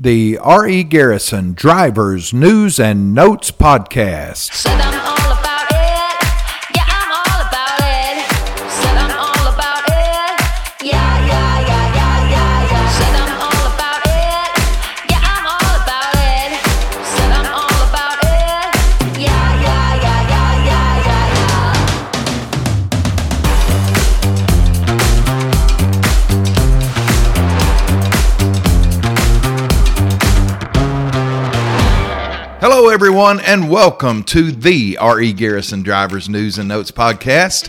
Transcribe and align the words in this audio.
the 0.00 0.38
R.E. 0.38 0.84
Garrison 0.84 1.54
Drivers 1.54 2.32
News 2.32 2.78
and 2.78 3.12
Notes 3.12 3.50
Podcast. 3.50 5.17
Everyone, 32.98 33.38
and 33.38 33.70
welcome 33.70 34.24
to 34.24 34.50
the 34.50 34.98
R.E. 34.98 35.32
Garrison 35.32 35.84
Drivers 35.84 36.28
News 36.28 36.58
and 36.58 36.66
Notes 36.66 36.90
Podcast. 36.90 37.68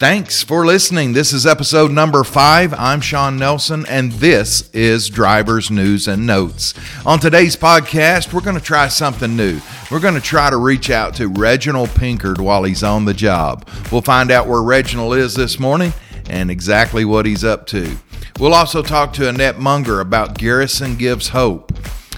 Thanks 0.00 0.42
for 0.42 0.66
listening. 0.66 1.12
This 1.12 1.32
is 1.32 1.46
episode 1.46 1.92
number 1.92 2.24
five. 2.24 2.74
I'm 2.74 3.00
Sean 3.00 3.36
Nelson, 3.36 3.86
and 3.88 4.10
this 4.10 4.68
is 4.70 5.08
Drivers 5.08 5.70
News 5.70 6.08
and 6.08 6.26
Notes. 6.26 6.74
On 7.06 7.20
today's 7.20 7.54
podcast, 7.54 8.32
we're 8.32 8.40
going 8.40 8.58
to 8.58 8.60
try 8.60 8.88
something 8.88 9.36
new. 9.36 9.60
We're 9.92 10.00
going 10.00 10.14
to 10.14 10.20
try 10.20 10.50
to 10.50 10.56
reach 10.56 10.90
out 10.90 11.14
to 11.14 11.28
Reginald 11.28 11.90
Pinkard 11.90 12.40
while 12.40 12.64
he's 12.64 12.82
on 12.82 13.04
the 13.04 13.14
job. 13.14 13.68
We'll 13.92 14.02
find 14.02 14.32
out 14.32 14.48
where 14.48 14.60
Reginald 14.60 15.14
is 15.14 15.34
this 15.34 15.60
morning 15.60 15.92
and 16.28 16.50
exactly 16.50 17.04
what 17.04 17.26
he's 17.26 17.44
up 17.44 17.68
to. 17.68 17.96
We'll 18.40 18.54
also 18.54 18.82
talk 18.82 19.12
to 19.12 19.28
Annette 19.28 19.60
Munger 19.60 20.00
about 20.00 20.36
Garrison 20.36 20.96
Gives 20.96 21.28
Hope. 21.28 21.70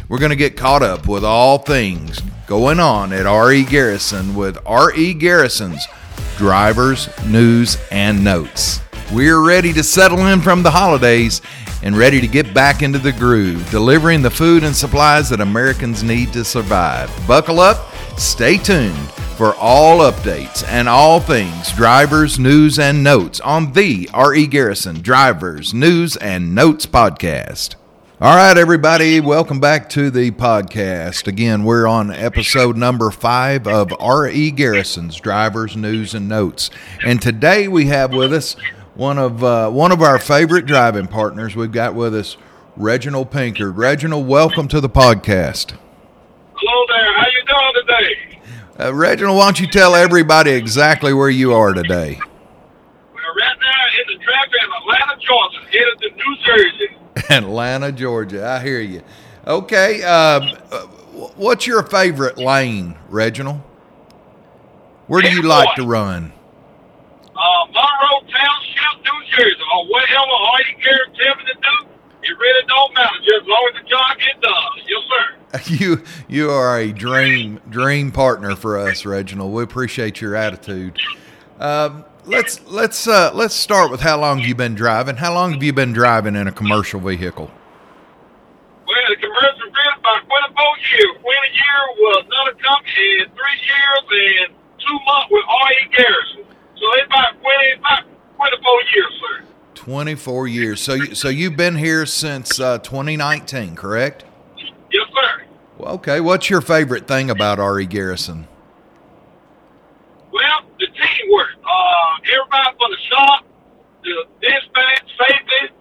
We're 0.08 0.18
going 0.18 0.30
to 0.30 0.36
get 0.36 0.56
caught 0.56 0.84
up 0.84 1.08
with 1.08 1.24
all 1.24 1.58
things 1.58 2.20
going 2.46 2.78
on 2.78 3.12
at 3.12 3.26
RE 3.28 3.64
Garrison 3.64 4.36
with 4.36 4.56
RE 4.64 5.14
Garrison's 5.14 5.84
drivers, 6.36 7.08
news, 7.26 7.76
and 7.90 8.22
notes. 8.22 8.80
We're 9.12 9.44
ready 9.44 9.72
to 9.72 9.82
settle 9.82 10.26
in 10.26 10.40
from 10.40 10.62
the 10.62 10.70
holidays 10.70 11.42
and 11.82 11.96
ready 11.96 12.20
to 12.20 12.28
get 12.28 12.54
back 12.54 12.82
into 12.82 13.00
the 13.00 13.10
groove, 13.10 13.68
delivering 13.72 14.22
the 14.22 14.30
food 14.30 14.62
and 14.62 14.76
supplies 14.76 15.28
that 15.30 15.40
Americans 15.40 16.04
need 16.04 16.32
to 16.34 16.44
survive. 16.44 17.10
Buckle 17.26 17.58
up, 17.58 17.92
stay 18.16 18.58
tuned 18.58 19.10
for 19.36 19.56
all 19.56 19.98
updates 19.98 20.64
and 20.68 20.88
all 20.88 21.18
things 21.18 21.72
drivers, 21.72 22.38
news, 22.38 22.78
and 22.78 23.02
notes 23.02 23.40
on 23.40 23.72
the 23.72 24.08
RE 24.16 24.46
Garrison 24.46 25.00
Drivers, 25.00 25.74
News, 25.74 26.16
and 26.16 26.54
Notes 26.54 26.86
Podcast. 26.86 27.74
All 28.18 28.34
right, 28.34 28.56
everybody, 28.56 29.20
welcome 29.20 29.60
back 29.60 29.90
to 29.90 30.08
the 30.08 30.30
podcast. 30.30 31.26
Again, 31.26 31.64
we're 31.64 31.86
on 31.86 32.10
episode 32.10 32.74
number 32.74 33.10
five 33.10 33.66
of 33.66 33.92
R.E. 34.00 34.52
Garrison's 34.52 35.16
Drivers 35.16 35.76
News 35.76 36.14
and 36.14 36.26
Notes, 36.26 36.70
and 37.04 37.20
today 37.20 37.68
we 37.68 37.88
have 37.88 38.14
with 38.14 38.32
us 38.32 38.56
one 38.94 39.18
of 39.18 39.44
uh, 39.44 39.68
one 39.68 39.92
of 39.92 40.00
our 40.00 40.18
favorite 40.18 40.64
driving 40.64 41.08
partners. 41.08 41.54
We've 41.54 41.70
got 41.70 41.94
with 41.94 42.14
us 42.14 42.38
Reginald 42.74 43.30
Pinkard. 43.30 43.76
Reginald, 43.76 44.26
welcome 44.26 44.66
to 44.68 44.80
the 44.80 44.88
podcast. 44.88 45.76
Hello 46.54 46.86
there. 46.88 47.18
How 47.18 47.26
you 47.26 47.44
doing 47.46 47.84
today? 47.86 48.82
Uh, 48.82 48.94
Reginald, 48.94 49.36
why 49.36 49.44
don't 49.44 49.60
you 49.60 49.66
tell 49.66 49.94
everybody 49.94 50.52
exactly 50.52 51.12
where 51.12 51.28
you 51.28 51.52
are 51.52 51.74
today? 51.74 52.18
We're 53.12 53.20
right 53.20 53.58
now 53.60 54.10
in 54.10 54.18
the 54.18 54.24
traffic 54.24 54.52
in 54.62 54.70
Atlanta, 54.72 55.20
Georgia, 55.20 55.60
headed 55.66 56.00
to 56.00 56.10
New 56.16 56.36
Jersey. 56.46 56.95
Atlanta, 57.30 57.92
Georgia. 57.92 58.46
I 58.46 58.62
hear 58.62 58.80
you. 58.80 59.02
Okay, 59.46 60.02
um, 60.02 60.56
uh, 60.72 60.86
what's 61.36 61.66
your 61.66 61.82
favorite 61.82 62.36
lane, 62.36 62.96
Reginald? 63.08 63.60
Where 65.06 65.22
do 65.22 65.30
you 65.30 65.42
like 65.42 65.74
to 65.76 65.86
run? 65.86 66.32
Uh, 67.26 67.66
Monroe 67.66 68.20
Township, 68.32 69.04
New 69.04 69.26
Jersey, 69.36 69.62
or 69.74 69.86
whatever 69.86 70.20
all 70.20 70.58
you 70.68 70.76
care 70.82 71.36
me 71.36 71.44
to 71.44 71.54
do, 71.54 71.88
it 72.22 72.38
really 72.38 72.66
don't 72.66 72.94
matter, 72.94 73.18
just 73.18 73.42
as 73.42 73.46
long 73.46 73.70
as 73.74 73.82
the 73.82 73.88
job 73.88 74.18
gets 74.18 74.40
done. 74.40 74.86
Yes, 74.88 75.02
sir. 75.08 75.32
You 75.86 76.02
you 76.28 76.50
are 76.50 76.78
a 76.78 76.92
dream 76.92 77.60
dream 77.70 78.12
partner 78.12 78.56
for 78.56 78.78
us, 78.78 79.06
Reginald. 79.06 79.52
We 79.52 79.62
appreciate 79.62 80.20
your 80.20 80.34
attitude. 80.34 80.98
Um, 81.58 82.04
let's 82.26 82.60
let's 82.66 83.06
uh, 83.08 83.30
let's 83.34 83.54
start 83.54 83.90
with 83.90 84.00
how 84.00 84.20
long 84.20 84.38
have 84.38 84.48
you 84.48 84.54
been 84.54 84.74
driving? 84.74 85.16
How 85.16 85.32
long 85.32 85.52
have 85.52 85.62
you 85.62 85.72
been 85.72 85.92
driving 85.92 86.36
in 86.36 86.46
a 86.46 86.52
commercial 86.52 87.00
vehicle? 87.00 87.50
Well, 88.86 88.96
the 89.08 89.16
commercial 89.16 89.66
been 89.66 89.98
about 89.98 90.26
24 90.26 90.78
years. 90.90 91.16
20 91.20 91.30
years 91.54 91.88
with 91.98 92.26
another 92.26 92.58
company, 92.62 93.18
and 93.20 93.30
three 93.34 93.58
years 93.62 94.46
and 94.48 94.54
two 94.78 94.98
months 95.06 95.28
with 95.30 95.44
R.E. 95.48 95.96
Garrison. 95.96 96.44
So 96.76 96.84
it's 96.94 97.06
about 97.06 97.40
20, 97.40 97.72
about 97.78 98.04
24 98.36 98.80
years, 98.94 99.12
sir. 99.20 99.42
Twenty 99.74 100.14
four 100.16 100.48
years. 100.48 100.80
So 100.80 100.94
you, 100.94 101.14
so 101.14 101.28
you've 101.28 101.56
been 101.56 101.76
here 101.76 102.06
since 102.06 102.58
uh, 102.58 102.78
2019, 102.78 103.76
correct? 103.76 104.24
Yes, 104.56 105.06
sir. 105.14 105.44
Well, 105.78 105.94
okay. 105.94 106.20
What's 106.20 106.50
your 106.50 106.60
favorite 106.60 107.06
thing 107.06 107.30
about 107.30 107.60
R.E. 107.60 107.86
Garrison? 107.86 108.48
Well, 110.32 110.62
the 110.80 110.86
teamwork. 110.86 111.50
Uh, 111.62 112.16
everybody 112.46 112.76
from 112.78 112.90
the 112.90 113.02
shop, 113.10 113.40
the 114.02 114.14
dispatch, 114.40 115.06
safety, 115.18 115.74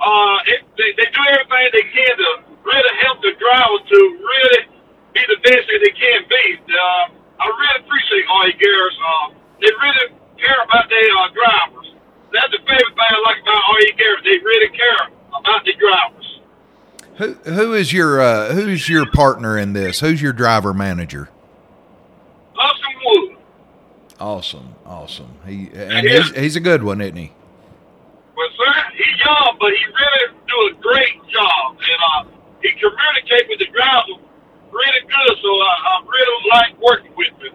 uh, 0.00 0.50
it, 0.50 0.60
they, 0.76 0.90
they 0.96 1.08
do 1.12 1.22
everything 1.30 1.70
they 1.72 1.86
can 1.92 2.14
to 2.18 2.30
really 2.64 2.94
help 3.02 3.22
the 3.22 3.32
driver 3.38 3.78
to 3.78 3.98
really 4.18 4.62
be 5.14 5.22
the 5.28 5.38
best 5.44 5.64
that 5.68 5.80
they 5.84 5.94
can 5.94 6.20
be. 6.26 6.44
Uh, 6.66 7.14
I 7.40 7.44
really 7.46 7.78
appreciate 7.84 8.24
all 8.26 8.46
you 8.46 8.56
Garrett. 8.58 8.94
Uh, 8.98 9.26
they 9.60 9.70
really 9.70 10.06
care 10.40 10.60
about 10.64 10.88
their 10.88 11.10
uh, 11.14 11.28
drivers. 11.30 11.88
That's 12.32 12.50
the 12.50 12.62
favorite 12.64 12.94
thing 12.96 13.10
I 13.10 13.20
like 13.26 13.42
about 13.42 13.62
all 13.68 13.80
you 13.80 13.94
Garrett. 13.94 14.24
They 14.24 14.38
really 14.40 14.70
care 14.74 15.02
about 15.36 15.64
the 15.64 15.74
drivers. 15.76 16.28
Who 17.18 17.34
who 17.52 17.74
is 17.74 17.92
your 17.92 18.20
uh, 18.20 18.54
who's 18.54 18.88
your 18.88 19.04
partner 19.10 19.58
in 19.58 19.74
this? 19.74 20.00
Who's 20.00 20.22
your 20.22 20.32
driver 20.32 20.72
manager? 20.72 21.28
Awesome, 24.18 24.74
awesome. 24.90 25.32
He 25.46 25.70
and 25.72 26.06
he's, 26.06 26.30
he's 26.36 26.56
a 26.56 26.60
good 26.60 26.82
one, 26.82 27.00
isn't 27.00 27.16
he? 27.16 27.32
Well, 28.36 28.48
sir, 28.58 28.74
he's 28.96 29.24
young, 29.24 29.56
but 29.60 29.70
he 29.70 29.84
really 29.84 30.34
do 30.46 30.76
a 30.76 30.82
great 30.82 31.16
job, 31.28 31.78
and 31.78 32.28
uh, 32.28 32.36
he 32.60 32.72
communicates 32.72 33.48
with 33.48 33.58
the 33.60 33.66
driver 33.66 34.20
really 34.72 35.00
good. 35.06 35.36
So 35.40 35.48
I, 35.48 35.74
I 35.86 36.04
really 36.06 36.50
like 36.50 36.82
working 36.82 37.12
with 37.16 37.28
him. 37.40 37.54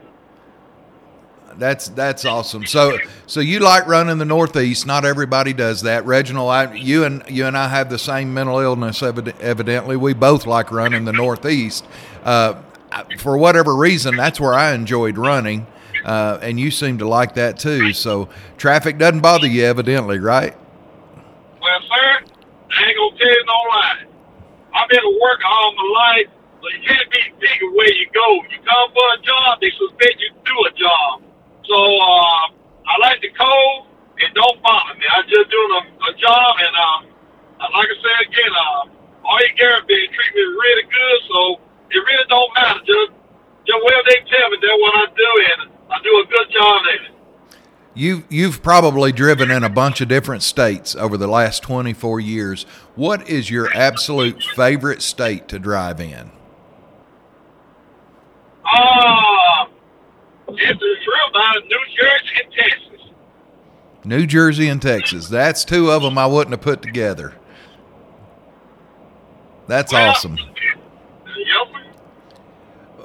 That's 1.57 1.87
that's 1.89 2.25
awesome. 2.25 2.65
So 2.65 2.97
so 3.27 3.39
you 3.39 3.59
like 3.59 3.87
running 3.87 4.17
the 4.17 4.25
Northeast? 4.25 4.85
Not 4.85 5.05
everybody 5.05 5.53
does 5.53 5.83
that. 5.83 6.05
Reginald, 6.05 6.49
I, 6.49 6.73
you 6.73 7.05
and 7.05 7.23
you 7.29 7.45
and 7.45 7.57
I 7.57 7.69
have 7.69 7.89
the 7.89 7.99
same 7.99 8.33
mental 8.33 8.59
illness. 8.59 9.01
Evidently, 9.01 9.95
we 9.95 10.13
both 10.13 10.45
like 10.45 10.71
running 10.71 11.05
the 11.05 11.13
Northeast. 11.13 11.85
Uh, 12.23 12.61
for 13.19 13.37
whatever 13.37 13.75
reason, 13.75 14.15
that's 14.15 14.39
where 14.39 14.53
I 14.53 14.73
enjoyed 14.73 15.17
running, 15.17 15.67
uh, 16.05 16.39
and 16.41 16.59
you 16.59 16.69
seem 16.69 16.99
to 16.99 17.07
like 17.07 17.33
that 17.35 17.57
too. 17.57 17.91
So 17.93 18.29
traffic 18.57 18.97
doesn't 18.97 19.21
bother 19.21 19.47
you, 19.47 19.65
evidently, 19.65 20.19
right? 20.19 20.55
Well, 21.59 21.81
sir, 21.89 22.21
I 22.69 22.85
ain't 22.85 22.97
gonna 22.97 23.17
tell 23.17 23.27
you 23.27 23.45
no 23.45 23.59
lie. 23.73 24.05
I've 24.75 24.89
been 24.89 25.01
to 25.01 25.19
work 25.19 25.41
all 25.43 25.73
my 25.73 25.87
life, 25.97 26.29
but 26.61 26.69
you 26.77 26.81
can't 26.85 27.09
be 27.09 27.21
big 27.41 27.57
where 27.73 27.91
you 27.91 28.05
go. 28.13 28.27
You 28.53 28.59
come 28.61 28.87
for 28.93 29.07
a 29.17 29.19
job, 29.25 29.59
they 29.61 29.71
suspect 29.73 30.21
you 30.21 30.29
to 30.29 30.41
do 30.45 30.57
a 30.69 30.71
job. 30.77 31.13
So 31.65 31.73
uh, 31.73 32.43
I 32.85 32.93
like 33.01 33.21
the 33.21 33.33
cold. 33.33 33.87
It 34.21 34.31
don't 34.37 34.61
bother 34.61 34.93
me. 34.95 35.05
I'm 35.09 35.25
just 35.27 35.49
doing 35.49 35.71
a, 35.75 35.83
a 36.05 36.11
job, 36.21 36.51
and 36.61 36.75
uh, 36.77 37.67
like 37.73 37.89
I 37.89 37.97
said 37.99 38.19
again, 38.29 38.53
uh, 38.53 39.25
all 39.25 39.39
you 39.41 39.51
Garrett 39.57 39.87
been 39.89 40.05
treating 40.13 40.37
me 40.37 40.45
really 40.53 40.85
good, 40.85 41.17
so 41.33 41.39
it 41.89 41.97
really 41.97 42.27
don't 42.29 42.51
matter. 42.53 42.79
Just, 42.85 43.11
just 43.65 43.81
well 43.81 44.01
they 44.05 44.21
tell 44.29 44.47
me 44.53 44.57
that's 44.61 44.79
what 44.79 44.93
I 45.01 45.05
do, 45.11 45.31
and 45.49 45.74
I 45.89 46.01
do 46.03 46.09
a 46.09 46.25
good 46.27 46.51
job 46.53 46.81
at 46.93 47.05
it. 47.05 47.11
You 47.97 48.25
you've 48.29 48.61
probably 48.61 49.13
driven 49.13 49.49
in 49.49 49.63
a 49.63 49.69
bunch 49.69 50.01
of 50.01 50.09
different 50.09 50.43
states 50.43 50.95
over 50.95 51.15
the 51.15 51.27
last 51.27 51.63
24 51.63 52.19
years. 52.19 52.63
What 52.95 53.29
is 53.29 53.49
your 53.49 53.71
absolute 53.73 54.43
favorite 54.55 55.01
state 55.01 55.47
to 55.47 55.59
drive 55.59 56.01
in? 56.01 56.31
Uh, 58.65 59.65
it's 60.49 60.79
the 60.79 60.95
truth 61.03 61.29
about 61.29 61.63
New 61.63 61.79
Jersey 61.97 62.43
and 62.43 62.53
Texas. 62.53 63.11
New 64.03 64.25
Jersey 64.27 64.67
and 64.67 64.81
Texas. 64.81 65.29
That's 65.29 65.63
two 65.63 65.89
of 65.89 66.01
them 66.01 66.17
I 66.17 66.25
wouldn't 66.25 66.51
have 66.51 66.61
put 66.61 66.81
together. 66.81 67.33
That's 69.67 69.93
Well, 69.93 70.11
awesome. 70.11 70.37
Sir. 70.37 70.45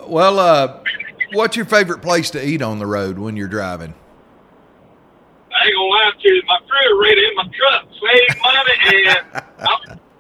Well, 0.07 0.41
uh, 0.41 0.81
What's 1.33 1.57
your 1.57 1.67
favorite 1.67 2.03
place 2.03 2.31
to 2.31 2.45
eat 2.45 2.63
on 2.63 2.79
the 2.79 2.87
road 2.87 3.19
when 3.19 3.37
you're 3.37 3.49
driving? 3.49 3.95
I 5.55 5.67
ain't 5.67 5.75
gonna 5.75 5.89
lie 5.89 6.13
to 6.19 6.29
you. 6.29 6.43
My 6.47 6.59
friend 6.67 6.91
ran 7.01 7.19
in 7.19 7.35
my 7.37 7.47
truck, 7.55 7.87
saved 7.91 8.41
money, 8.43 9.07
and 9.07 9.43
I, 9.61 9.75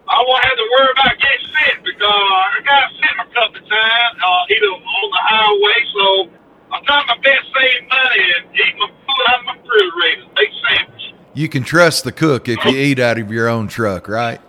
I 0.06 0.24
won't 0.26 0.44
have 0.44 0.56
to 0.56 0.66
worry 0.78 0.90
about 0.92 1.14
getting 1.18 1.46
sick 1.50 1.76
because 1.84 2.06
I 2.06 2.60
got 2.62 2.92
sick 2.94 3.16
a 3.18 3.34
couple 3.34 3.56
of 3.58 3.68
times, 3.68 4.14
uh, 4.22 4.54
either 4.54 4.70
on 4.70 5.10
the 5.10 5.22
highway. 5.22 5.78
So 5.94 6.30
I'm 6.72 6.84
trying 6.84 7.06
my 7.06 7.18
best 7.18 7.42
to 7.46 7.58
save 7.58 7.88
money 7.88 8.24
and 8.36 8.54
eat 8.54 8.74
my 8.78 8.86
food 8.86 9.22
out 9.28 9.40
of 9.40 9.46
my 9.46 9.54
refrigerator, 9.54 10.30
make 10.36 10.50
sandwiches. 10.68 11.12
You 11.34 11.48
can 11.48 11.62
trust 11.64 12.04
the 12.04 12.12
cook 12.12 12.48
if 12.48 12.64
you 12.64 12.76
eat 12.76 12.98
out 12.98 13.18
of 13.18 13.32
your 13.32 13.48
own 13.48 13.66
truck, 13.68 14.08
right? 14.08 14.40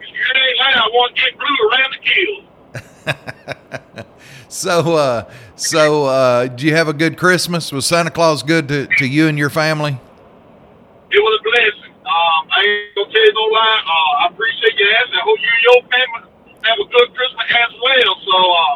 If 0.00 0.08
You 0.08 0.16
ain't 0.36 0.76
I 0.76 0.88
want 0.88 1.16
to 1.16 1.22
get 1.22 1.38
blue 1.38 1.58
around 1.70 1.90
the 1.94 2.02
kill. 2.04 3.81
So, 4.52 5.00
uh, 5.00 5.24
so 5.56 6.04
uh, 6.04 6.46
do 6.46 6.68
you 6.68 6.76
have 6.76 6.86
a 6.86 6.92
good 6.92 7.16
Christmas? 7.16 7.72
Was 7.72 7.86
Santa 7.88 8.12
Claus 8.12 8.44
good 8.44 8.68
to, 8.68 8.86
to 9.00 9.08
you 9.08 9.26
and 9.26 9.40
your 9.40 9.48
family? 9.48 9.96
It 11.08 11.20
was 11.24 11.34
a 11.40 11.42
blessing. 11.42 11.96
Um, 12.04 12.40
I 12.52 12.60
ain't 12.60 12.92
gonna 12.92 13.08
tell 13.08 13.24
you 13.24 13.32
no 13.32 13.48
lie. 13.48 13.80
Uh, 13.80 14.12
I 14.20 14.24
appreciate 14.28 14.76
you 14.76 14.84
asking. 14.92 15.16
I 15.16 15.24
hope 15.24 15.40
you 15.40 15.48
and 15.48 15.64
your 15.64 15.80
family 15.88 16.22
have 16.68 16.78
a 16.84 16.84
good 16.84 17.08
Christmas 17.16 17.48
as 17.48 17.72
well. 17.80 18.12
So, 18.28 18.36
uh, 18.36 18.74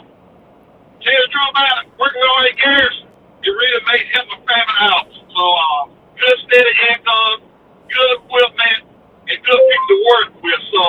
tell 1.04 1.12
you 1.12 1.22
the 1.28 1.28
truth 1.28 1.50
about 1.52 1.84
it, 1.84 1.92
working 2.00 2.24
with 2.24 2.32
all 2.32 2.44
the 2.48 2.56
gears, 2.56 2.96
it 3.44 3.52
really 3.52 3.82
made 3.84 4.08
help 4.16 4.32
my 4.32 4.40
family 4.48 4.80
out. 4.80 5.06
So, 5.12 5.42
uh, 5.44 5.82
good 6.16 6.38
steady 6.48 6.72
income, 6.88 7.52
good 7.92 8.10
equipment, 8.24 8.80
and 9.28 9.38
good 9.44 9.60
people 9.60 9.88
to 9.92 9.98
work 10.08 10.28
with. 10.40 10.62
So, 10.72 10.84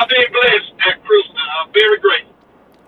I've 0.00 0.08
been 0.08 0.32
blessed 0.32 0.72
at 0.88 0.96
Christmas. 1.04 1.44
I'm 1.60 1.68
very 1.76 2.00
grateful. 2.00 2.39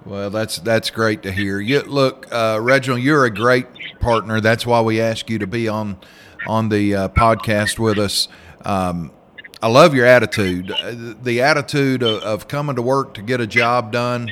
Well, 0.04 0.30
that's 0.30 0.58
that's 0.58 0.90
great 0.90 1.22
to 1.22 1.32
hear. 1.32 1.60
You 1.60 1.82
look, 1.82 2.26
uh, 2.32 2.58
Reginald, 2.60 3.02
you're 3.02 3.24
a 3.24 3.30
great 3.30 3.66
partner. 4.00 4.40
That's 4.40 4.66
why 4.66 4.80
we 4.80 5.00
ask 5.00 5.30
you 5.30 5.38
to 5.38 5.46
be 5.46 5.68
on 5.68 5.98
on 6.46 6.68
the 6.68 6.94
uh, 6.94 7.08
podcast 7.08 7.78
with 7.78 7.98
us. 7.98 8.28
Um, 8.64 9.12
I 9.62 9.68
love 9.68 9.94
your 9.94 10.06
attitude, 10.06 10.72
Uh, 10.72 11.14
the 11.22 11.42
attitude 11.42 12.02
of, 12.02 12.20
of 12.22 12.48
coming 12.48 12.74
to 12.76 12.82
work 12.82 13.14
to 13.14 13.22
get 13.22 13.40
a 13.40 13.46
job 13.46 13.92
done, 13.92 14.28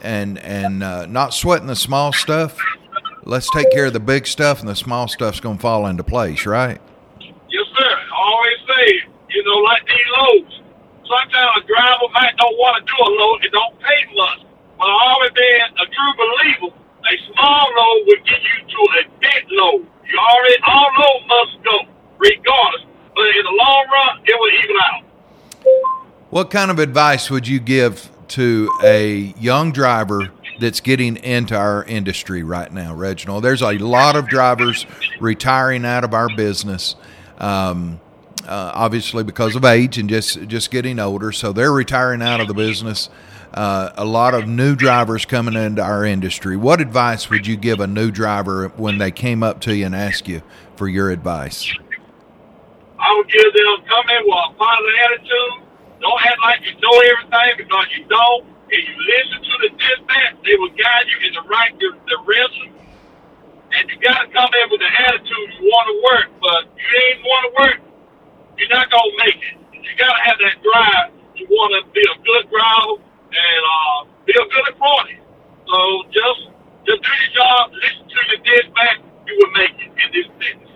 and 0.00 0.38
and 0.38 0.82
uh, 0.84 1.06
not 1.06 1.34
sweating 1.34 1.66
the 1.66 1.74
small 1.76 2.12
stuff. 2.12 2.56
Let's 3.24 3.50
take 3.50 3.70
care 3.72 3.86
of 3.86 3.92
the 3.92 4.00
big 4.00 4.26
stuff, 4.28 4.60
and 4.60 4.68
the 4.68 4.76
small 4.76 5.08
stuff's 5.08 5.40
going 5.40 5.56
to 5.56 5.62
fall 5.62 5.86
into 5.86 6.04
place, 6.04 6.46
right? 6.46 6.80
Yes, 7.20 7.66
sir. 7.76 7.90
I 7.90 8.16
always 8.16 8.58
say, 8.68 9.02
you 9.28 9.44
know, 9.44 9.58
like 9.58 9.84
these 9.86 9.96
loads. 10.18 10.60
Sometimes 11.02 11.50
a 11.64 11.66
driver 11.66 12.06
might 12.14 12.36
don't 12.36 12.56
want 12.56 12.86
to 12.86 12.92
do 12.92 13.02
a 13.02 13.10
load. 13.10 13.44
It 13.44 13.52
don't 13.52 13.78
pay 13.80 14.14
much. 14.14 14.49
I 14.82 15.12
always 15.12 15.30
been 15.32 15.60
a 15.76 15.86
true 15.86 16.12
believer. 16.16 16.74
A 16.74 17.32
small 17.32 17.66
load 17.76 18.06
will 18.06 18.24
get 18.24 18.40
you 18.40 18.64
to 18.66 18.80
a 18.98 19.20
big 19.20 19.44
load. 19.50 19.86
You 20.08 20.18
already 20.18 20.56
all 20.66 20.90
load 20.98 21.22
must 21.28 21.64
go, 21.64 21.92
regardless. 22.18 22.84
But 23.14 23.24
in 23.36 23.44
the 23.44 23.56
long 23.58 23.86
run, 23.92 24.20
it 24.24 24.40
will 24.40 24.52
even 24.64 24.76
out. 24.88 25.04
What 26.30 26.50
kind 26.50 26.70
of 26.70 26.78
advice 26.78 27.30
would 27.30 27.46
you 27.46 27.60
give 27.60 28.08
to 28.28 28.70
a 28.82 29.34
young 29.38 29.72
driver 29.72 30.30
that's 30.60 30.80
getting 30.80 31.16
into 31.16 31.56
our 31.56 31.84
industry 31.84 32.42
right 32.42 32.72
now, 32.72 32.94
Reginald? 32.94 33.44
There's 33.44 33.62
a 33.62 33.72
lot 33.72 34.16
of 34.16 34.28
drivers 34.28 34.86
retiring 35.20 35.84
out 35.84 36.04
of 36.04 36.14
our 36.14 36.28
business, 36.34 36.96
um, 37.38 38.00
uh, 38.46 38.72
obviously 38.74 39.24
because 39.24 39.56
of 39.56 39.64
age 39.64 39.98
and 39.98 40.08
just 40.08 40.46
just 40.46 40.70
getting 40.70 40.98
older. 40.98 41.32
So 41.32 41.52
they're 41.52 41.72
retiring 41.72 42.22
out 42.22 42.40
of 42.40 42.48
the 42.48 42.54
business. 42.54 43.10
Uh, 43.52 43.90
a 43.96 44.04
lot 44.04 44.32
of 44.32 44.46
new 44.46 44.76
drivers 44.76 45.26
coming 45.26 45.54
into 45.54 45.82
our 45.82 46.04
industry. 46.04 46.56
What 46.56 46.80
advice 46.80 47.28
would 47.30 47.48
you 47.48 47.56
give 47.56 47.80
a 47.80 47.86
new 47.86 48.12
driver 48.12 48.68
when 48.76 48.98
they 48.98 49.10
came 49.10 49.42
up 49.42 49.60
to 49.62 49.74
you 49.74 49.86
and 49.86 49.94
asked 49.94 50.28
you 50.28 50.42
for 50.76 50.86
your 50.86 51.10
advice? 51.10 51.66
I 53.00 53.16
would 53.16 53.26
give 53.26 53.42
them 53.42 53.82
come 53.90 54.06
in 54.06 54.22
with 54.22 54.38
a 54.38 54.54
positive 54.54 54.96
attitude. 55.02 55.66
Don't 55.98 56.20
act 56.22 56.38
like 56.42 56.60
you 56.62 56.78
know 56.78 56.94
everything 57.10 57.66
because 57.66 57.86
you 57.98 58.04
don't. 58.06 58.46
If 58.70 58.86
you 58.86 58.94
listen 58.94 59.42
to 59.42 59.54
the 59.66 59.70
dispatch, 59.74 60.34
they 60.46 60.54
will 60.54 60.70
guide 60.70 61.10
you 61.10 61.18
in 61.26 61.34
the 61.34 61.42
right 61.50 61.74
direction. 61.74 62.70
And 63.74 63.90
you 63.90 63.98
got 63.98 64.22
to 64.22 64.28
come 64.30 64.50
in 64.62 64.70
with 64.70 64.78
the 64.78 64.92
attitude 65.10 65.48
you 65.58 65.66
want 65.66 65.86
to 65.90 65.96
work, 66.06 66.28
but 66.38 66.70
you 66.78 66.86
ain't 66.86 67.22
want 67.26 67.42
to 67.42 67.52
work, 67.66 67.78
you're 68.58 68.70
not 68.70 68.90
gonna 68.90 69.10
make 69.26 69.42
it. 69.42 69.58
You 69.74 69.90
got 69.98 70.14
to 70.14 70.22
have 70.22 70.38
that 70.38 70.62
drive. 70.62 71.10
You 71.34 71.46
want 71.50 71.74
to 71.82 71.90
be 71.90 72.02
a 72.04 72.16
good 72.22 72.46
driver 72.50 73.09
and 73.32 73.62
uh, 73.64 74.10
be 74.26 74.32
a 74.32 74.48
good 74.48 74.68
employee. 74.72 75.20
So 75.66 76.02
just 76.10 76.50
just 76.86 77.02
do 77.02 77.08
your 77.08 77.34
job, 77.34 77.70
listen 77.72 78.08
to 78.08 78.14
your 78.28 78.56
dispatch, 78.56 78.98
you 79.26 79.38
will 79.38 79.52
make 79.52 79.74
it 79.78 79.92
in 79.92 80.12
this 80.12 80.26
business. 80.38 80.70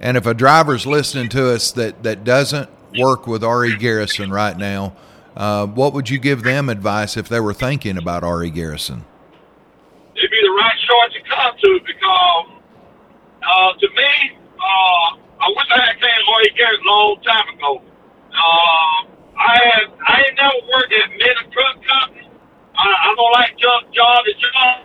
And 0.00 0.16
if 0.16 0.26
a 0.26 0.34
driver's 0.34 0.86
listening 0.86 1.28
to 1.30 1.52
us 1.52 1.72
that, 1.72 2.02
that 2.02 2.24
doesn't 2.24 2.68
work 2.98 3.26
with 3.26 3.42
RE 3.42 3.76
Garrison 3.76 4.30
right 4.30 4.56
now, 4.56 4.94
uh, 5.36 5.66
what 5.66 5.94
would 5.94 6.10
you 6.10 6.18
give 6.18 6.42
them 6.42 6.68
advice 6.68 7.16
if 7.16 7.28
they 7.28 7.40
were 7.40 7.54
thinking 7.54 7.96
about 7.96 8.22
RE 8.22 8.50
Garrison? 8.50 9.04
it'd 10.16 10.30
be 10.30 10.40
the 10.42 10.54
right 10.54 10.78
choice 10.78 11.12
to 11.14 11.22
come 11.28 11.52
to 11.58 11.80
because 11.86 12.46
uh, 13.42 13.72
to 13.78 13.88
me, 13.88 14.38
uh, 14.56 15.08
I 15.42 15.46
wish 15.48 15.68
I 15.74 15.80
had 15.84 16.00
came 16.00 16.08
to 16.08 16.30
Oye 16.32 16.54
Garrett 16.56 16.80
a 16.80 16.88
long 16.88 17.20
time 17.20 17.48
ago. 17.54 17.82
I 19.38 19.54
had 19.58 19.84
I 20.06 20.14
ain't 20.22 20.36
never 20.38 20.60
worked 20.70 20.92
at 20.94 21.08
many 21.10 21.42
truck 21.50 21.76
companies. 21.82 22.30
I, 22.78 22.86
I 22.86 23.08
don't 23.16 23.34
like 23.34 23.52
job 23.58 23.82
job 23.94 24.18
to 24.26 24.34
job. 24.38 24.76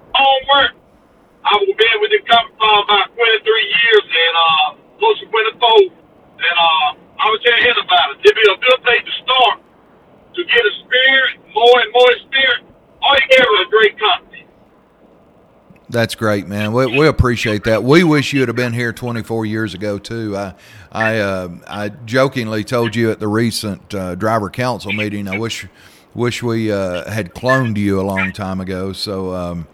On 0.00 0.38
work, 0.50 0.72
I 1.44 1.52
was 1.60 1.70
been 1.72 1.98
with 2.02 2.12
the 2.12 2.22
company 2.26 2.56
for 2.58 2.74
about 2.84 3.14
23 3.14 3.20
years 3.20 4.06
and 4.06 4.34
uh, 4.36 4.68
close 5.00 5.18
to 5.22 5.26
24. 5.28 5.92
And 6.40 6.56
uh, 6.58 6.88
I 7.22 7.26
was 7.30 7.40
telling 7.44 7.64
him 7.64 7.78
about 7.80 8.06
it. 8.16 8.26
It'd 8.26 8.36
be 8.36 8.46
a 8.50 8.58
good 8.58 8.80
place 8.84 9.04
to 9.06 9.14
start 9.24 9.56
to 10.34 10.40
get 10.44 10.62
a 10.62 10.74
spirit, 10.84 11.34
more 11.54 11.76
and 11.82 11.90
more 11.94 12.12
spirit. 12.28 12.60
All 13.02 13.14
you 13.14 13.26
get 13.30 13.40
is 13.42 13.60
a 13.66 13.70
great 13.70 13.94
company. 13.98 14.25
That's 15.88 16.16
great, 16.16 16.48
man. 16.48 16.72
We, 16.72 16.86
we 16.86 17.06
appreciate 17.06 17.64
that. 17.64 17.84
We 17.84 18.02
wish 18.02 18.32
you 18.32 18.40
would 18.40 18.48
have 18.48 18.56
been 18.56 18.72
here 18.72 18.92
24 18.92 19.46
years 19.46 19.72
ago 19.72 19.98
too. 19.98 20.36
I 20.36 20.54
I 20.90 21.18
uh, 21.18 21.48
I 21.68 21.88
jokingly 21.90 22.64
told 22.64 22.96
you 22.96 23.10
at 23.10 23.20
the 23.20 23.28
recent 23.28 23.94
uh, 23.94 24.16
driver 24.16 24.50
council 24.50 24.92
meeting. 24.92 25.28
I 25.28 25.38
wish 25.38 25.66
wish 26.14 26.42
we 26.42 26.72
uh, 26.72 27.08
had 27.10 27.34
cloned 27.34 27.76
you 27.76 28.00
a 28.00 28.02
long 28.02 28.32
time 28.32 28.60
ago. 28.60 28.92
So 28.92 29.32
um, 29.32 29.68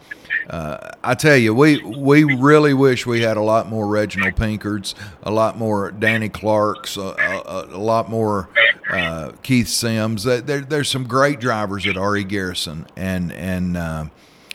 uh, 0.51 0.91
I 1.03 1.15
tell 1.15 1.37
you, 1.37 1.55
we 1.55 1.83
we 1.83 2.25
really 2.25 2.75
wish 2.75 3.07
we 3.07 3.23
had 3.23 3.37
a 3.37 3.43
lot 3.43 3.69
more 3.69 3.87
Reginald 3.87 4.35
Pinkards, 4.35 4.95
a 5.23 5.31
lot 5.31 5.57
more 5.57 5.93
Danny 5.93 6.29
Clarks, 6.29 6.97
a, 6.97 7.01
a, 7.01 7.69
a 7.71 7.79
lot 7.79 8.11
more 8.11 8.51
uh, 8.91 9.33
Keith 9.43 9.69
Sims. 9.69 10.25
There, 10.25 10.41
there's 10.41 10.91
some 10.91 11.05
great 11.05 11.41
drivers 11.41 11.87
at 11.87 11.97
RE 11.97 12.25
Garrison, 12.25 12.87
and 12.97 13.33
and 13.33 13.77
uh, 13.77 14.05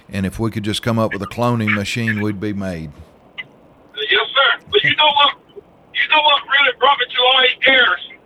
and 0.09 0.25
if 0.25 0.39
we 0.39 0.51
could 0.51 0.63
just 0.63 0.81
come 0.81 0.99
up 0.99 1.13
with 1.13 1.21
a 1.21 1.27
cloning 1.27 1.73
machine, 1.73 2.21
we'd 2.21 2.39
be 2.39 2.53
made. 2.53 2.91
Yes, 3.37 4.27
sir. 4.33 4.65
But 4.71 4.83
you 4.83 4.95
know 4.95 5.11
what? 5.15 5.33
You 5.55 6.07
know 6.09 6.21
what 6.21 6.41
really 6.47 6.77
brought 6.79 6.97
me 6.99 7.05
to 7.05 7.21
R.E. 7.37 7.49
Garrison? 7.65 8.17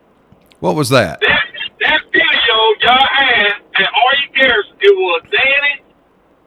What 0.59 0.75
was 0.75 0.89
that? 0.89 1.19
That, 1.21 1.45
that 1.79 2.01
video 2.11 2.57
y'all 2.85 3.07
had 3.17 3.53
at 3.81 3.89
R.E. 3.89 4.29
Garrison, 4.35 4.75
it 4.79 4.93
was 4.93 5.21
Danny. 5.31 5.81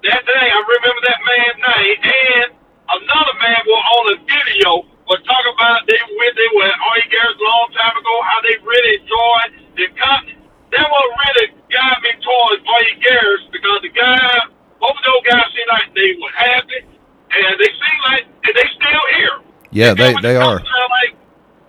That 0.04 0.22
day, 0.22 0.46
I 0.52 0.58
remember 0.60 1.02
that 1.08 1.20
man's 1.24 1.60
name, 1.64 1.98
and 2.04 2.48
another 2.92 3.36
man 3.40 3.60
was 3.64 3.82
on 3.96 4.04
the 4.12 4.18
video 4.22 4.70
was 5.08 5.20
talking 5.28 5.52
about 5.52 5.84
they 5.84 6.00
when 6.00 6.32
they 6.32 6.48
were 6.56 6.64
at 6.64 6.78
R.E. 6.96 7.04
Garrison 7.12 7.40
a 7.40 7.44
long 7.44 7.68
time 7.76 7.96
ago, 7.96 8.14
how 8.24 8.38
they 8.40 8.56
really 8.64 8.92
enjoyed 9.04 9.50
the 9.76 9.86
company. 10.00 10.36
That 10.72 10.86
what 10.88 11.04
really 11.12 11.46
got 11.68 11.96
me 12.00 12.12
towards 12.24 12.60
R.E. 12.64 12.92
Garrison 13.04 13.48
because 13.52 13.80
the 13.84 13.92
guy, 13.92 14.53
both 14.84 15.00
of 15.00 15.04
those 15.08 15.24
guys 15.24 15.48
seemed 15.56 15.72
like 15.72 15.88
they 15.96 16.12
were 16.20 16.34
happy, 16.36 16.80
and 16.84 17.56
they 17.56 17.72
seem 17.72 17.98
like 18.12 18.24
and 18.44 18.54
they 18.54 18.68
still 18.76 19.04
here. 19.16 19.36
Yeah, 19.72 19.90
And 19.90 19.98
they 19.98 20.12
when 20.12 20.22
they 20.22 20.36
are. 20.36 20.60
Like, 20.60 21.16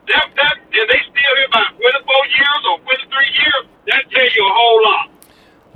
that, 0.07 0.29
that, 0.35 0.55
and 0.59 0.89
they 0.89 0.99
still 0.99 1.35
here 1.39 1.47
about 1.47 1.71
24 1.79 1.79
years 1.79 2.61
or 2.69 2.79
23 2.79 3.25
years. 3.39 3.63
That 3.87 4.03
tell 4.11 4.29
you 4.35 4.45
a 4.45 4.53
whole 4.53 4.83
lot. 4.83 5.09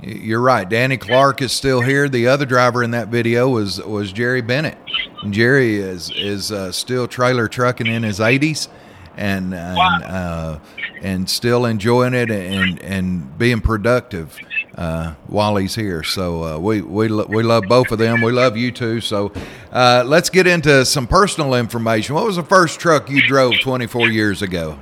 You're 0.02 0.40
right. 0.40 0.68
Danny 0.68 0.96
Clark 0.96 1.42
is 1.42 1.52
still 1.52 1.80
here. 1.80 2.08
The 2.08 2.28
other 2.28 2.46
driver 2.46 2.82
in 2.82 2.90
that 2.92 3.08
video 3.08 3.48
was 3.48 3.80
was 3.80 4.12
Jerry 4.12 4.42
Bennett. 4.42 4.78
And 5.22 5.32
Jerry 5.32 5.76
is 5.76 6.10
is 6.14 6.52
uh, 6.52 6.72
still 6.72 7.08
trailer 7.08 7.48
trucking 7.48 7.86
in 7.86 8.02
his 8.02 8.18
80s 8.18 8.68
and 9.16 9.54
and 9.54 10.04
uh, 10.04 10.58
and 11.02 11.28
still 11.28 11.66
enjoying 11.66 12.14
it 12.14 12.30
and 12.30 12.80
and 12.80 13.38
being 13.38 13.60
productive 13.60 14.38
uh, 14.76 15.14
while 15.26 15.56
he's 15.56 15.74
here. 15.74 16.02
So 16.02 16.44
uh, 16.44 16.58
we 16.58 16.80
we 16.80 17.08
lo- 17.08 17.26
we 17.28 17.42
love 17.42 17.64
both 17.68 17.90
of 17.90 17.98
them. 17.98 18.22
We 18.22 18.32
love 18.32 18.56
you 18.56 18.70
too. 18.70 19.00
So 19.00 19.32
uh, 19.72 20.04
let's 20.06 20.30
get 20.30 20.46
into 20.46 20.84
some 20.84 21.06
personal 21.06 21.54
information. 21.54 22.14
What 22.14 22.24
was 22.24 22.36
the 22.36 22.42
first 22.44 22.80
truck 22.80 23.10
you 23.10 23.26
drove 23.26 23.54
24 23.60 24.08
years 24.10 24.42
ago? 24.42 24.78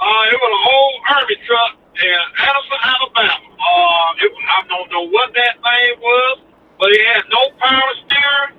Uh, 0.00 0.24
it 0.32 0.38
was 0.40 0.52
an 0.56 0.64
old 0.72 1.00
army 1.10 1.36
truck 1.46 1.76
in 2.00 2.20
Addison, 2.40 2.80
Alabama. 2.82 3.46
Uh, 3.52 4.24
it, 4.24 4.32
I 4.32 4.66
don't 4.68 4.90
know 4.90 5.06
what 5.12 5.32
that 5.34 5.54
thing 5.60 6.00
was, 6.00 6.38
but 6.78 6.88
it 6.90 7.04
had 7.12 7.22
no 7.28 7.42
power 7.60 7.92
steering, 8.08 8.56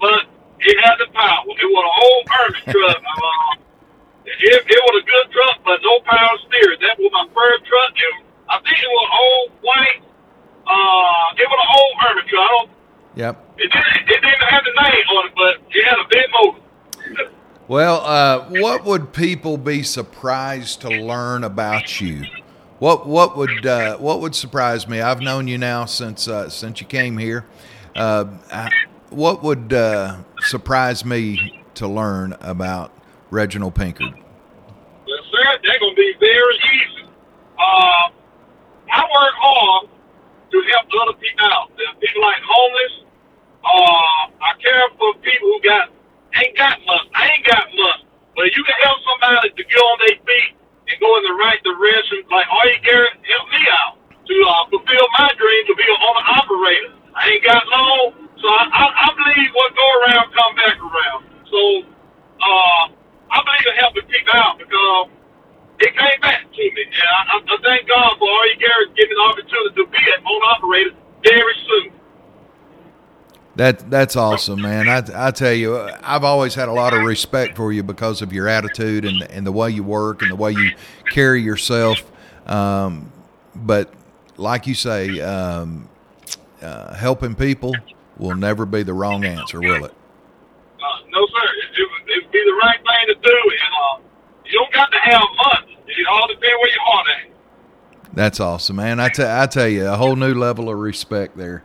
but 0.00 0.20
it 0.60 0.76
had 0.84 0.96
the 1.00 1.08
power. 1.12 1.40
It 1.48 1.68
was 1.72 1.84
an 1.88 1.96
old 2.04 2.24
army 2.28 2.60
truck. 2.68 3.00
Uh, 3.00 3.64
it, 4.26 4.60
it 4.68 4.80
was 4.92 5.02
a 5.02 5.06
good 5.08 5.26
truck, 5.32 5.56
but 5.64 5.80
no 5.80 6.00
power 6.04 6.36
steering. 6.48 6.80
That 6.80 6.96
was 7.00 7.10
my 7.12 7.26
first 7.32 7.64
truck. 7.64 7.92
It, 7.96 8.14
I 8.54 8.58
think 8.62 8.78
it 8.78 8.88
was 8.88 9.08
old 9.20 9.50
white. 9.62 10.00
Uh, 10.66 11.40
it 11.42 11.46
was 11.50 11.60
an 11.60 11.70
old 11.78 11.94
truck. 12.00 12.24
I 12.26 12.48
don't 12.48 12.70
Yep. 13.16 13.54
It 13.58 13.70
didn't, 13.70 14.08
it 14.08 14.20
didn't 14.22 14.48
have 14.48 14.62
the 14.64 14.82
name 14.82 15.06
on 15.16 15.26
it, 15.28 15.32
but 15.36 15.76
it 15.76 15.84
had 15.84 15.98
a 15.98 16.08
big 16.10 16.26
motor. 16.32 17.32
Well, 17.68 18.00
uh, 18.04 18.46
what 18.60 18.84
would 18.84 19.12
people 19.12 19.56
be 19.56 19.82
surprised 19.82 20.80
to 20.82 20.88
learn 20.88 21.44
about 21.44 22.00
you? 22.00 22.24
What 22.80 23.06
what 23.06 23.36
would 23.36 23.64
uh, 23.64 23.96
what 23.98 24.20
would 24.20 24.34
surprise 24.34 24.88
me? 24.88 25.00
I've 25.00 25.20
known 25.20 25.46
you 25.48 25.58
now 25.58 25.84
since 25.84 26.26
uh, 26.28 26.48
since 26.50 26.80
you 26.80 26.86
came 26.86 27.16
here. 27.18 27.46
Uh, 27.94 28.26
I- 28.52 28.70
what 29.10 29.44
would 29.44 29.72
uh, 29.72 30.16
surprise 30.40 31.04
me 31.04 31.62
to 31.74 31.86
learn 31.86 32.36
about 32.40 32.90
Reginald 33.30 33.74
Pinkard? 33.76 34.12
Well, 34.12 35.18
sir, 35.30 35.58
they're 35.62 35.78
going 35.78 35.94
to 35.94 35.96
be 35.96 36.14
very 36.18 36.56
easy. 36.74 37.06
Uh, 37.56 38.10
I 38.92 39.00
work 39.02 39.34
hard 39.38 39.88
to 40.50 40.62
help 40.72 40.90
other 41.04 41.16
people 41.20 41.44
out. 41.46 41.70
There's 41.76 41.96
people 42.00 42.22
like 42.24 42.40
homeless. 42.40 42.94
Uh, 43.64 44.22
I 44.40 44.50
care 44.60 44.84
for 44.96 45.12
people 45.20 45.48
who 45.52 45.60
got 45.62 45.92
ain't 46.40 46.56
got 46.56 46.80
much. 46.88 47.06
I 47.14 47.22
ain't 47.36 47.46
got 47.46 47.66
much. 47.76 48.00
But 48.36 48.48
if 48.48 48.54
you 48.56 48.64
can 48.64 48.78
help 48.88 48.98
somebody 49.04 49.50
to 49.52 49.62
get 49.64 49.80
on 49.80 49.96
their 50.06 50.18
feet 50.24 50.52
and 50.88 50.96
go 51.00 51.10
in 51.20 51.24
the 51.28 51.36
right 51.38 51.60
direction, 51.62 52.24
like 52.32 52.48
Artie 52.48 52.80
Garrett 52.84 53.16
helped 53.20 53.52
me 53.52 53.62
out 53.84 53.92
to 54.00 54.34
uh, 54.48 54.62
fulfill 54.72 55.06
my 55.20 55.28
dream 55.36 55.62
to 55.68 55.74
be 55.76 55.86
an 55.86 56.00
owner 56.00 56.24
operator. 56.40 56.90
I 57.14 57.22
ain't 57.36 57.44
got 57.44 57.62
long, 57.68 58.06
so 58.40 58.46
I, 58.48 58.64
I, 58.72 58.84
I 58.88 59.08
believe 59.16 59.50
what 59.54 59.70
go 59.76 59.86
around 60.02 60.26
come 60.32 60.52
back 60.56 60.76
around. 60.80 61.20
So 61.50 61.60
uh, 62.40 62.82
I 63.32 63.38
believe 63.44 63.66
in 63.68 63.76
helping 63.80 64.06
people 64.08 64.34
out 64.40 64.56
because 64.58 65.12
it 65.80 65.92
came 65.96 66.20
back 66.22 66.42
to 66.52 66.58
me. 66.58 66.72
And 66.84 66.94
I, 66.94 67.34
I, 67.34 67.40
I 67.54 67.56
thank 67.62 67.88
God 67.88 68.18
for 68.18 68.28
Artie 68.30 68.56
Garrett 68.60 68.96
giving 68.96 69.16
the 69.16 69.22
opportunity 69.30 69.74
to 69.76 69.86
be 69.86 69.98
an 69.98 70.24
owner 70.26 70.46
operator 70.56 70.90
very 71.24 71.54
soon. 71.68 71.92
That 73.56 73.88
that's 73.88 74.16
awesome, 74.16 74.62
man. 74.62 74.88
I, 74.88 75.28
I 75.28 75.30
tell 75.30 75.52
you, 75.52 75.78
I've 76.02 76.24
always 76.24 76.56
had 76.56 76.68
a 76.68 76.72
lot 76.72 76.92
of 76.92 77.02
respect 77.04 77.56
for 77.56 77.72
you 77.72 77.84
because 77.84 78.20
of 78.20 78.32
your 78.32 78.48
attitude 78.48 79.04
and 79.04 79.22
and 79.30 79.46
the 79.46 79.52
way 79.52 79.70
you 79.70 79.84
work 79.84 80.22
and 80.22 80.30
the 80.32 80.36
way 80.36 80.50
you 80.52 80.72
carry 81.10 81.40
yourself. 81.40 81.98
Um, 82.46 83.12
but 83.54 83.92
like 84.36 84.66
you 84.66 84.74
say, 84.74 85.20
um, 85.20 85.88
uh, 86.60 86.94
helping 86.94 87.36
people 87.36 87.72
will 88.18 88.34
never 88.34 88.66
be 88.66 88.82
the 88.82 88.92
wrong 88.92 89.24
answer, 89.24 89.60
will 89.60 89.84
it? 89.84 89.92
Uh, 90.80 90.84
no, 91.10 91.24
sir. 91.26 91.48
It, 91.62 91.78
it, 91.78 91.88
would- 91.90 92.10
it 92.10 92.24
would 92.24 92.32
be 92.32 92.42
the 92.44 92.58
right 92.60 92.78
thing 92.78 93.14
to 93.14 93.14
do. 93.22 93.30
And 93.30 94.02
uh, 94.02 94.02
you 94.46 94.58
don't 94.58 94.72
got 94.72 94.90
to 94.90 94.98
have 94.98 95.22
much. 95.46 95.63
It 95.96 96.06
all 96.10 96.26
depends 96.28 96.42
where 96.60 96.70
your 96.70 96.82
heart 96.82 97.06
at. 97.24 97.30
That's 98.14 98.40
awesome, 98.40 98.76
man. 98.76 99.00
I 99.00 99.08
tell 99.08 99.40
I 99.42 99.46
tell 99.46 99.68
you, 99.68 99.86
a 99.88 99.96
whole 99.96 100.16
new 100.16 100.34
level 100.34 100.68
of 100.70 100.78
respect 100.78 101.36
there. 101.36 101.64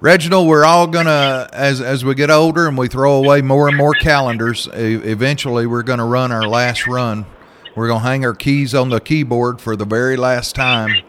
Reginald, 0.00 0.46
we're 0.48 0.64
all 0.64 0.86
gonna 0.86 1.48
as 1.52 1.80
as 1.80 2.04
we 2.04 2.14
get 2.14 2.30
older 2.30 2.68
and 2.68 2.76
we 2.76 2.88
throw 2.88 3.14
away 3.14 3.40
more 3.42 3.68
and 3.68 3.76
more 3.76 3.94
calendars. 3.94 4.68
e- 4.68 4.96
Eventually, 4.96 5.66
we're 5.66 5.82
gonna 5.82 6.04
run 6.06 6.30
our 6.32 6.46
last 6.46 6.86
run. 6.86 7.24
We're 7.74 7.88
gonna 7.88 8.04
hang 8.04 8.24
our 8.26 8.34
keys 8.34 8.74
on 8.74 8.90
the 8.90 9.00
keyboard 9.00 9.60
for 9.60 9.74
the 9.76 9.86
very 9.86 10.16
last 10.16 10.54
time. 10.54 11.02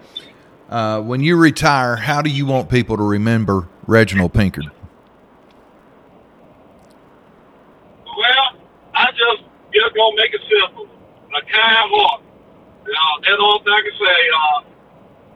Uh, 0.69 0.99
when 1.01 1.21
you 1.21 1.35
retire, 1.35 1.97
how 1.97 2.21
do 2.21 2.29
you 2.29 2.45
want 2.45 2.69
people 2.69 2.95
to 2.97 3.03
remember 3.03 3.67
Reginald 3.85 4.33
Pinkard? 4.33 4.71
Well, 8.05 8.59
I 8.93 9.05
just 9.11 9.43
just 9.73 9.95
gonna 9.95 10.15
make 10.15 10.33
it 10.33 10.41
simple. 10.49 10.87
A 11.35 11.41
kind 11.51 11.91
heart. 11.91 12.21
Know, 12.85 13.13
that's 13.23 13.41
all 13.41 13.61
I 13.65 13.81
can 13.81 13.95
say. 13.97 14.19
Uh, 14.29 14.59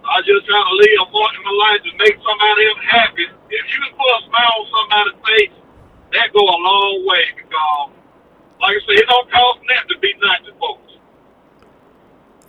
I 0.07 0.21
just 0.25 0.45
try 0.47 0.57
to 0.59 0.75
leave 0.75 0.99
a 1.01 1.07
mark 1.11 1.33
in 1.37 1.43
my 1.45 1.55
life 1.69 1.81
to 1.85 1.91
make 2.01 2.17
somebody 2.21 2.61
else 2.69 2.83
happy. 2.89 3.25
If 3.49 3.63
you 3.69 3.79
can 3.85 3.93
put 3.97 4.09
a 4.17 4.21
smile 4.29 4.53
on 4.57 4.67
somebody's 4.69 5.19
face, 5.25 5.55
that 6.13 6.33
go 6.33 6.41
a 6.41 6.57
long 6.59 7.05
way 7.05 7.25
because, 7.37 7.91
like 8.61 8.77
I 8.77 8.81
say, 8.85 8.95
it 9.01 9.07
don't 9.09 9.29
cost 9.31 9.59
nothing 9.69 9.89
to 9.93 9.97
be 10.01 10.11
nice 10.21 10.43
to 10.49 10.53
folks. 10.59 10.88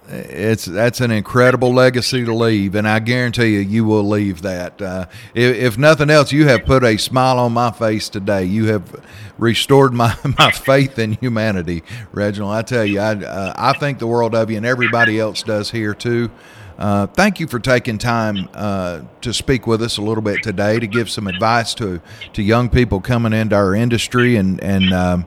It's 0.08 0.64
that's 0.64 1.00
an 1.00 1.12
incredible 1.12 1.72
legacy 1.72 2.24
to 2.24 2.34
leave, 2.34 2.74
and 2.74 2.88
I 2.88 2.98
guarantee 2.98 3.54
you, 3.54 3.60
you 3.60 3.84
will 3.84 4.08
leave 4.08 4.42
that. 4.42 4.82
Uh, 4.82 5.06
if, 5.34 5.56
if 5.56 5.78
nothing 5.78 6.10
else, 6.10 6.32
you 6.32 6.48
have 6.48 6.64
put 6.64 6.82
a 6.82 6.96
smile 6.96 7.38
on 7.38 7.52
my 7.52 7.70
face 7.70 8.08
today. 8.08 8.44
You 8.44 8.66
have 8.66 9.04
restored 9.38 9.92
my, 9.92 10.16
my 10.38 10.50
faith 10.50 10.98
in 10.98 11.12
humanity, 11.12 11.84
Reginald. 12.12 12.52
I 12.52 12.62
tell 12.62 12.84
you, 12.84 12.98
I 12.98 13.14
uh, 13.14 13.54
I 13.56 13.72
think 13.74 14.00
the 14.00 14.08
world 14.08 14.34
of 14.34 14.50
you, 14.50 14.56
and 14.56 14.66
everybody 14.66 15.20
else 15.20 15.44
does 15.44 15.70
here 15.70 15.94
too. 15.94 16.30
Uh, 16.76 17.06
thank 17.06 17.38
you 17.38 17.46
for 17.46 17.60
taking 17.60 17.98
time 17.98 18.48
uh, 18.54 19.02
to 19.20 19.32
speak 19.32 19.66
with 19.66 19.82
us 19.82 19.98
a 19.98 20.02
little 20.02 20.22
bit 20.22 20.42
today 20.42 20.80
to 20.80 20.86
give 20.88 21.08
some 21.08 21.28
advice 21.28 21.72
to 21.74 22.00
to 22.32 22.42
young 22.42 22.68
people 22.68 23.00
coming 23.00 23.32
into 23.32 23.54
our 23.54 23.74
industry 23.74 24.36
and 24.36 24.60
and. 24.62 24.92
Um, 24.92 25.26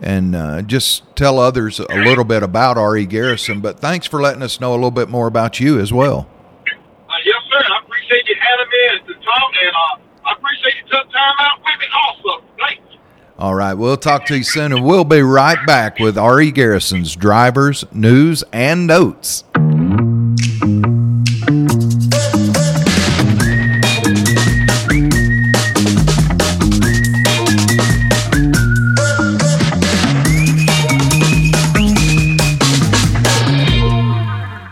and 0.00 0.34
uh, 0.34 0.62
just 0.62 1.04
tell 1.16 1.38
others 1.38 1.80
a 1.80 1.96
little 1.96 2.24
bit 2.24 2.42
about 2.42 2.78
R.E. 2.78 3.06
Garrison. 3.06 3.60
But 3.60 3.80
thanks 3.80 4.06
for 4.06 4.20
letting 4.20 4.42
us 4.42 4.60
know 4.60 4.72
a 4.72 4.74
little 4.74 4.90
bit 4.90 5.08
more 5.08 5.26
about 5.26 5.60
you 5.60 5.78
as 5.78 5.92
well. 5.92 6.28
Uh, 6.66 7.12
yes, 7.24 7.36
sir. 7.50 7.58
I 7.58 7.80
appreciate 7.84 8.28
you 8.28 8.36
having 8.40 8.70
me 8.70 8.98
and 8.98 9.06
to 9.08 9.14
talk, 9.24 9.52
and 9.64 9.74
uh, 9.74 10.28
I 10.28 10.32
appreciate 10.32 10.74
you 10.76 10.90
took 10.90 11.10
time 11.12 11.34
out 11.40 11.58
with 11.58 11.80
me 11.80 11.86
also. 12.06 12.44
Thanks. 12.58 12.82
All 13.38 13.54
right, 13.54 13.74
we'll 13.74 13.96
talk 13.96 14.26
to 14.26 14.36
you 14.36 14.44
soon, 14.44 14.72
and 14.72 14.84
we'll 14.84 15.04
be 15.04 15.22
right 15.22 15.64
back 15.66 15.98
with 15.98 16.18
R.E. 16.18 16.50
Garrison's 16.50 17.14
drivers, 17.14 17.84
news, 17.92 18.44
and 18.52 18.86
notes. 18.86 19.44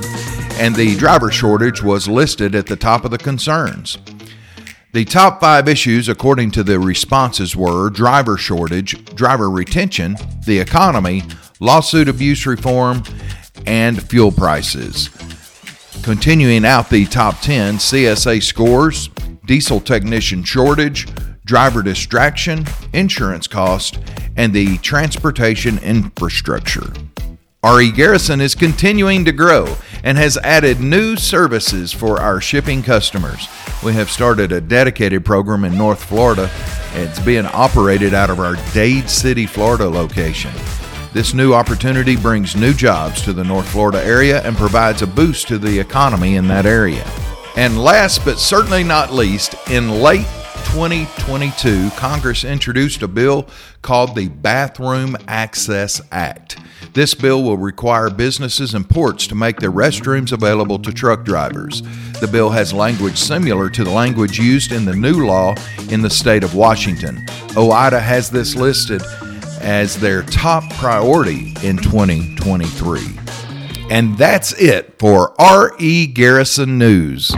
and 0.55 0.75
the 0.75 0.98
driver 0.98 1.32
shortage 1.32 1.82
was 1.82 2.05
listed 2.05 2.55
at 2.55 2.65
the 2.65 2.75
top 2.75 3.05
of 3.05 3.12
the 3.12 3.17
concerns. 3.17 3.98
The 4.91 5.05
top 5.05 5.39
five 5.39 5.70
issues, 5.70 6.10
according 6.10 6.51
to 6.51 6.63
the 6.65 6.77
responses, 6.77 7.55
were 7.55 7.89
driver 7.89 8.36
shortage, 8.36 9.01
driver 9.15 9.50
retention, 9.50 10.17
the 10.46 10.60
economy, 10.60 11.24
lawsuit 11.62 12.10
abuse 12.10 12.46
reform, 12.46 13.01
and 13.65 14.03
fuel 14.10 14.34
prices. 14.34 15.08
Continuing 16.03 16.65
out 16.65 16.89
the 16.89 17.05
top 17.05 17.39
10, 17.39 17.75
CSA 17.75 18.43
scores, 18.43 19.08
diesel 19.46 19.79
technician 19.79 20.43
shortage, 20.43 21.08
driver 21.45 21.81
distraction, 21.81 22.65
insurance 22.93 23.47
cost, 23.47 24.00
and 24.38 24.53
the 24.53 24.77
transportation 24.79 25.77
infrastructure. 25.79 26.93
RE 27.65 27.91
Garrison 27.91 28.41
is 28.41 28.55
continuing 28.55 29.23
to 29.23 29.31
grow 29.31 29.75
and 30.03 30.17
has 30.17 30.38
added 30.39 30.81
new 30.81 31.15
services 31.15 31.93
for 31.93 32.19
our 32.19 32.41
shipping 32.41 32.83
customers. 32.83 33.47
We 33.81 33.93
have 33.93 34.09
started 34.09 34.51
a 34.51 34.59
dedicated 34.59 35.23
program 35.23 35.63
in 35.63 35.77
North 35.77 36.03
Florida. 36.03 36.50
It's 36.93 37.19
being 37.21 37.45
operated 37.45 38.13
out 38.13 38.29
of 38.29 38.41
our 38.41 38.55
Dade 38.73 39.09
City, 39.09 39.45
Florida 39.45 39.88
location. 39.88 40.51
This 41.13 41.33
new 41.33 41.53
opportunity 41.53 42.17
brings 42.17 42.55
new 42.55 42.73
jobs 42.73 43.21
to 43.21 43.33
the 43.33 43.43
North 43.43 43.69
Florida 43.69 44.03
area 44.03 44.41
and 44.41 44.57
provides 44.57 45.01
a 45.01 45.07
boost 45.07 45.47
to 45.47 45.57
the 45.57 45.79
economy 45.79 46.35
in 46.35 46.47
that 46.47 46.65
area. 46.65 47.05
And 47.55 47.81
last 47.81 48.25
but 48.25 48.39
certainly 48.39 48.83
not 48.83 49.13
least, 49.13 49.55
in 49.69 50.01
late 50.01 50.25
2022, 50.65 51.89
Congress 51.98 52.43
introduced 52.43 53.01
a 53.01 53.08
bill 53.08 53.48
called 53.82 54.15
the 54.15 54.27
Bathroom 54.27 55.15
Access 55.27 56.01
Act. 56.12 56.58
This 56.93 57.13
bill 57.13 57.43
will 57.43 57.58
require 57.58 58.10
businesses 58.10 58.74
and 58.74 58.88
ports 58.88 59.25
to 59.27 59.36
make 59.36 59.60
their 59.60 59.72
restrooms 59.72 60.32
available 60.32 60.79
to 60.79 60.91
truck 60.91 61.25
drivers. 61.25 61.82
The 62.20 62.27
bill 62.27 62.50
has 62.51 62.74
language 62.74 63.17
similar 63.17 63.70
to 63.70 63.84
the 63.84 63.89
language 63.89 64.39
used 64.39 64.72
in 64.72 64.86
the 64.86 64.96
new 64.96 65.25
law 65.25 65.55
in 65.89 66.01
the 66.01 66.10
state 66.10 66.43
of 66.43 66.55
Washington. 66.55 67.25
OOIDA 67.55 68.01
has 68.01 68.29
this 68.29 68.55
listed 68.55 69.01
as 69.62 69.98
their 69.98 70.22
top 70.24 70.63
priority 70.74 71.53
in 71.63 71.77
2023. 71.77 73.00
And 73.89 74.17
that's 74.17 74.53
it 74.62 75.00
for 75.00 75.39
R.E. 75.39 76.08
Garrison 76.08 76.77
News. 76.77 77.34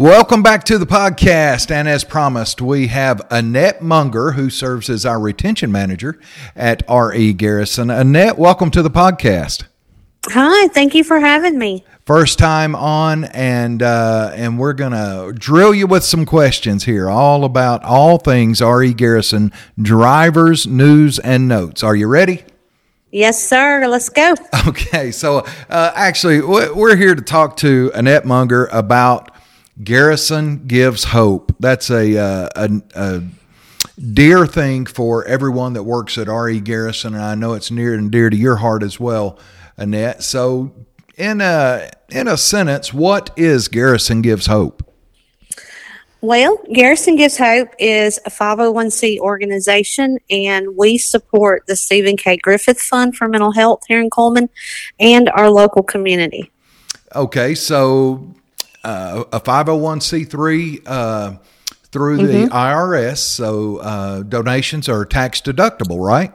Welcome 0.00 0.42
back 0.42 0.64
to 0.64 0.78
the 0.78 0.86
podcast. 0.86 1.70
And 1.70 1.86
as 1.86 2.04
promised, 2.04 2.62
we 2.62 2.86
have 2.86 3.20
Annette 3.30 3.82
Munger, 3.82 4.30
who 4.30 4.48
serves 4.48 4.88
as 4.88 5.04
our 5.04 5.20
retention 5.20 5.70
manager 5.70 6.18
at 6.56 6.82
R.E. 6.88 7.34
Garrison. 7.34 7.90
Annette, 7.90 8.38
welcome 8.38 8.70
to 8.70 8.80
the 8.80 8.88
podcast. 8.88 9.64
Hi, 10.28 10.68
thank 10.68 10.94
you 10.94 11.04
for 11.04 11.20
having 11.20 11.58
me. 11.58 11.84
First 12.06 12.38
time 12.38 12.74
on, 12.74 13.24
and 13.24 13.82
uh, 13.82 14.32
and 14.34 14.58
we're 14.58 14.72
gonna 14.72 15.34
drill 15.34 15.74
you 15.74 15.86
with 15.86 16.02
some 16.02 16.24
questions 16.24 16.84
here, 16.84 17.10
all 17.10 17.44
about 17.44 17.84
all 17.84 18.16
things 18.16 18.62
R.E. 18.62 18.94
Garrison 18.94 19.52
drivers, 19.78 20.66
news, 20.66 21.18
and 21.18 21.46
notes. 21.46 21.82
Are 21.82 21.94
you 21.94 22.06
ready? 22.08 22.42
Yes, 23.10 23.46
sir. 23.46 23.86
Let's 23.86 24.08
go. 24.08 24.34
Okay, 24.66 25.10
so 25.10 25.44
uh, 25.68 25.92
actually, 25.94 26.40
we're 26.40 26.96
here 26.96 27.14
to 27.14 27.22
talk 27.22 27.58
to 27.58 27.90
Annette 27.94 28.24
Munger 28.24 28.64
about 28.72 29.30
Garrison 29.82 30.66
Gives 30.66 31.04
Hope. 31.04 31.54
That's 31.58 31.90
a, 31.90 32.16
uh, 32.16 32.48
a, 32.56 32.82
a 32.94 33.22
dear 34.12 34.46
thing 34.46 34.86
for 34.86 35.24
everyone 35.24 35.74
that 35.74 35.84
works 35.84 36.18
at 36.18 36.28
RE 36.28 36.60
Garrison, 36.60 37.14
and 37.14 37.22
I 37.22 37.34
know 37.34 37.54
it's 37.54 37.70
near 37.70 37.94
and 37.94 38.10
dear 38.10 38.30
to 38.30 38.36
your 38.36 38.56
heart 38.56 38.82
as 38.82 38.98
well, 38.98 39.38
Annette. 39.76 40.22
So, 40.22 40.72
in 41.16 41.40
a 41.40 41.90
in 42.10 42.28
a 42.28 42.36
sentence, 42.36 42.94
what 42.94 43.30
is 43.36 43.68
Garrison 43.68 44.22
Gives 44.22 44.46
Hope? 44.46 44.86
Well, 46.22 46.58
Garrison 46.74 47.16
Gives 47.16 47.38
Hope 47.38 47.70
is 47.78 48.18
a 48.26 48.30
501c 48.30 49.18
organization, 49.20 50.18
and 50.28 50.76
we 50.76 50.98
support 50.98 51.66
the 51.66 51.76
Stephen 51.76 52.16
K. 52.18 52.36
Griffith 52.36 52.80
Fund 52.80 53.16
for 53.16 53.26
Mental 53.26 53.52
Health 53.52 53.80
here 53.88 54.00
in 54.00 54.10
Cullman 54.10 54.50
and 54.98 55.30
our 55.30 55.48
local 55.50 55.82
community. 55.82 56.50
Okay, 57.16 57.54
so 57.54 58.34
uh, 58.84 59.24
a 59.32 59.40
501c3 59.40 60.82
uh, 60.86 61.32
through 61.92 62.26
the 62.26 62.46
IRS, 62.48 63.18
so 63.18 63.78
uh, 63.78 64.22
donations 64.22 64.88
are 64.88 65.04
tax 65.04 65.40
deductible, 65.40 66.04
right? 66.04 66.32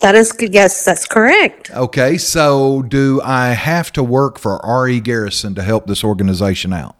That 0.00 0.14
is 0.14 0.32
good. 0.32 0.52
Yes, 0.54 0.84
that's 0.84 1.06
correct. 1.06 1.70
Okay, 1.70 2.18
so 2.18 2.82
do 2.82 3.20
I 3.24 3.48
have 3.48 3.90
to 3.92 4.02
work 4.02 4.38
for 4.38 4.60
RE 4.64 5.00
Garrison 5.00 5.54
to 5.54 5.62
help 5.62 5.86
this 5.86 6.04
organization 6.04 6.72
out? 6.72 6.96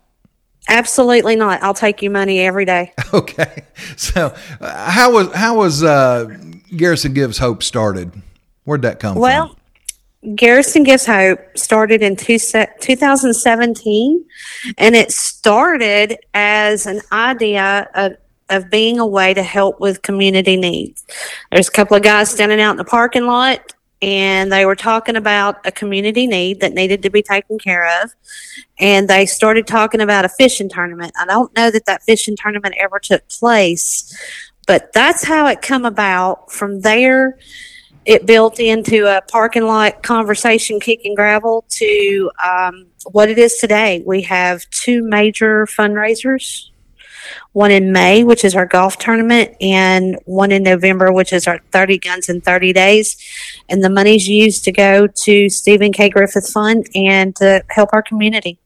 Absolutely 0.68 1.36
not. 1.36 1.62
I'll 1.62 1.74
take 1.74 2.02
you 2.02 2.10
money 2.10 2.40
every 2.40 2.64
day. 2.64 2.92
Okay, 3.14 3.62
so 3.96 4.34
uh, 4.60 4.90
how 4.90 5.12
was 5.12 5.32
how 5.32 5.56
was 5.56 5.82
uh, 5.82 6.24
Garrison 6.76 7.14
Gives 7.14 7.38
Hope 7.38 7.62
started? 7.62 8.12
Where'd 8.64 8.82
that 8.82 8.98
come 8.98 9.16
Well, 9.16 9.48
from? 9.48 9.56
Garrison 10.34 10.82
Gives 10.82 11.06
Hope 11.06 11.38
started 11.56 12.02
in 12.02 12.16
two 12.16 12.38
se- 12.38 12.72
2017, 12.80 14.24
and 14.78 14.96
it 14.96 15.12
started 15.12 16.18
as 16.34 16.86
an 16.86 17.00
idea 17.12 17.88
of, 17.94 18.16
of 18.50 18.70
being 18.70 18.98
a 18.98 19.06
way 19.06 19.34
to 19.34 19.42
help 19.42 19.78
with 19.78 20.02
community 20.02 20.56
needs. 20.56 21.04
There's 21.52 21.68
a 21.68 21.72
couple 21.72 21.96
of 21.96 22.02
guys 22.02 22.30
standing 22.30 22.60
out 22.60 22.72
in 22.72 22.76
the 22.76 22.84
parking 22.84 23.26
lot, 23.26 23.72
and 24.02 24.52
they 24.52 24.66
were 24.66 24.74
talking 24.74 25.16
about 25.16 25.64
a 25.64 25.70
community 25.70 26.26
need 26.26 26.60
that 26.60 26.72
needed 26.72 27.02
to 27.02 27.10
be 27.10 27.22
taken 27.22 27.58
care 27.58 28.02
of. 28.02 28.10
And 28.78 29.08
they 29.08 29.26
started 29.26 29.66
talking 29.66 30.00
about 30.00 30.24
a 30.24 30.28
fishing 30.28 30.68
tournament. 30.68 31.12
I 31.18 31.24
don't 31.24 31.54
know 31.56 31.70
that 31.70 31.86
that 31.86 32.02
fishing 32.02 32.36
tournament 32.36 32.74
ever 32.78 32.98
took 32.98 33.26
place, 33.28 34.14
but 34.66 34.92
that's 34.92 35.24
how 35.24 35.46
it 35.46 35.62
come 35.62 35.84
about. 35.84 36.50
From 36.50 36.80
there, 36.80 37.38
it 38.06 38.24
built 38.24 38.60
into 38.60 39.06
a 39.06 39.20
parking 39.20 39.64
lot 39.64 40.02
conversation, 40.02 40.80
kick 40.80 41.04
and 41.04 41.16
gravel, 41.16 41.64
to 41.68 42.30
um, 42.44 42.86
what 43.10 43.28
it 43.28 43.38
is 43.38 43.56
today. 43.56 44.02
We 44.06 44.22
have 44.22 44.68
two 44.70 45.02
major 45.02 45.66
fundraisers 45.66 46.70
one 47.52 47.70
in 47.70 47.90
May, 47.90 48.22
which 48.22 48.44
is 48.44 48.54
our 48.54 48.66
golf 48.66 48.98
tournament, 48.98 49.56
and 49.60 50.18
one 50.26 50.52
in 50.52 50.62
November, 50.62 51.12
which 51.12 51.32
is 51.32 51.46
our 51.46 51.58
30 51.72 51.98
Guns 51.98 52.28
in 52.28 52.40
30 52.40 52.72
Days. 52.72 53.16
And 53.68 53.82
the 53.82 53.90
money's 53.90 54.28
used 54.28 54.64
to 54.64 54.72
go 54.72 55.06
to 55.06 55.48
Stephen 55.48 55.92
K. 55.92 56.08
Griffith 56.08 56.48
Fund 56.48 56.86
and 56.94 57.34
to 57.36 57.64
help 57.68 57.90
our 57.92 58.02
community. 58.02 58.58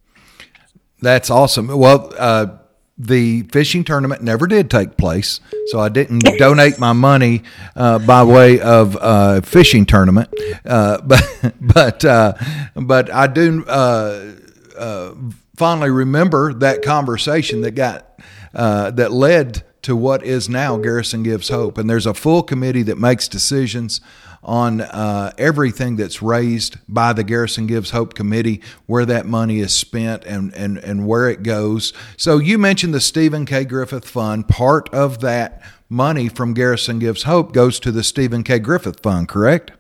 That's 1.01 1.31
awesome. 1.31 1.69
Well, 1.69 2.13
uh, 2.19 2.59
the 3.01 3.43
fishing 3.45 3.83
tournament 3.83 4.23
never 4.23 4.47
did 4.47 4.71
take 4.71 4.99
place, 4.99 5.41
so 5.69 5.81
I 5.81 5.89
didn't 5.89 6.21
donate 6.39 6.79
my 6.79 6.93
money 6.93 7.43
uh, 7.75 7.99
by 7.99 8.23
way 8.25 8.61
of 8.61 8.97
uh, 9.01 9.41
fishing 9.41 9.87
tournament. 9.87 10.29
Uh, 10.65 11.01
but 11.05 11.55
but 11.61 12.05
uh, 12.05 12.35
but 12.77 13.13
I 13.13 13.27
do 13.27 13.65
uh, 13.67 14.33
uh, 14.77 15.15
fondly 15.57 15.91
remember 15.91 16.53
that 16.55 16.83
conversation 16.83 17.63
that 17.63 17.73
got 17.73 18.21
uh, 18.55 18.91
that 18.91 19.13
led 19.13 19.65
to 19.83 19.97
what 19.97 20.23
is 20.23 20.49
now 20.49 20.77
Garrison 20.77 21.23
Gives 21.23 21.49
Hope, 21.49 21.79
and 21.79 21.89
there's 21.89 22.07
a 22.07 22.15
full 22.15 22.43
committee 22.43 22.83
that 22.83 22.99
makes 22.99 23.29
decisions 23.29 24.01
on 24.43 24.81
uh, 24.81 25.33
everything 25.37 25.97
that's 25.97 26.23
raised 26.23 26.77
by 26.89 27.13
the 27.13 27.23
Garrison 27.23 27.67
Gives 27.67 27.91
Hope 27.91 28.15
Committee, 28.15 28.63
where 28.87 29.05
that 29.05 29.27
money 29.27 29.61
is 29.61 29.75
spent 29.75 30.25
and, 30.25 30.55
and, 30.55 30.79
and 30.79 31.07
where 31.07 31.29
it 31.29 31.43
goes. 31.43 31.93
So 32.17 32.39
you 32.39 32.57
mentioned 32.59 32.95
the 32.95 33.01
Stephen 33.01 33.45
K. 33.45 33.65
Griffith 33.65 34.09
Fund. 34.09 34.49
Part 34.49 34.89
of 34.95 35.21
that 35.21 35.63
money 35.91 36.29
from 36.29 36.55
Garrison 36.55 36.99
Gives 36.99 37.25
Hope 37.25 37.53
goes 37.53 37.79
to 37.81 37.93
the 37.93 38.03
Stephen 38.03 38.43
K. 38.43 38.59
Griffith 38.59 39.01
Fund, 39.01 39.29
correct? 39.29 39.73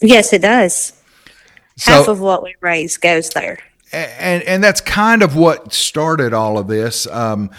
Yes, 0.00 0.32
it 0.32 0.42
does. 0.42 0.94
So- 1.76 1.92
Half 1.92 2.08
of 2.08 2.20
what 2.20 2.42
we 2.42 2.54
raise 2.60 2.96
goes 2.96 3.28
there. 3.30 3.58
and 3.92 4.42
and 4.44 4.62
that's 4.64 4.80
kind 4.80 5.22
of 5.22 5.34
what 5.36 5.72
started 5.72 6.32
all 6.34 6.58
of 6.58 6.66
this. 6.66 7.06
Um, 7.06 7.50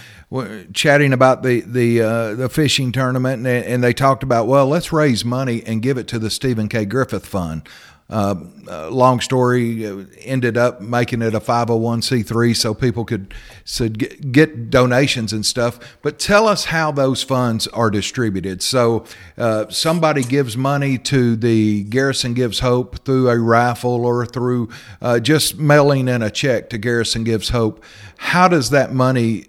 chatting 0.73 1.11
about 1.11 1.41
the 1.43 1.61
the 1.61 2.01
uh, 2.01 2.33
the 2.35 2.49
fishing 2.49 2.91
tournament, 2.91 3.45
and, 3.45 3.65
and 3.65 3.83
they 3.83 3.93
talked 3.93 4.23
about 4.23 4.47
well, 4.47 4.67
let's 4.67 4.93
raise 4.93 5.25
money 5.25 5.63
and 5.65 5.81
give 5.81 5.97
it 5.97 6.07
to 6.09 6.19
the 6.19 6.29
Stephen 6.29 6.69
K. 6.69 6.85
Griffith 6.85 7.25
Fund. 7.25 7.63
Uh, 8.09 8.35
uh, 8.67 8.89
long 8.89 9.19
story 9.19 9.85
uh, 9.85 10.03
ended 10.21 10.57
up 10.57 10.81
making 10.81 11.21
it 11.21 11.35
a 11.35 11.39
501c3 11.39 12.55
so 12.55 12.73
people 12.73 13.05
could 13.05 13.35
so 13.63 13.87
get, 13.87 14.31
get 14.31 14.71
donations 14.71 15.31
and 15.31 15.45
stuff. 15.45 15.97
But 16.01 16.17
tell 16.17 16.47
us 16.47 16.65
how 16.65 16.91
those 16.91 17.21
funds 17.21 17.67
are 17.67 17.91
distributed. 17.91 18.63
So 18.63 19.05
uh, 19.37 19.69
somebody 19.69 20.23
gives 20.23 20.57
money 20.57 20.97
to 20.97 21.35
the 21.35 21.83
garrison 21.83 22.33
gives 22.33 22.59
hope 22.59 23.05
through 23.05 23.29
a 23.29 23.37
raffle 23.37 24.03
or 24.03 24.25
through 24.25 24.69
uh, 25.03 25.19
just 25.19 25.59
mailing 25.59 26.07
in 26.07 26.23
a 26.23 26.31
check 26.31 26.71
to 26.71 26.79
garrison 26.79 27.23
gives 27.23 27.49
hope. 27.49 27.83
How 28.17 28.47
does 28.47 28.71
that 28.71 28.91
money 28.91 29.45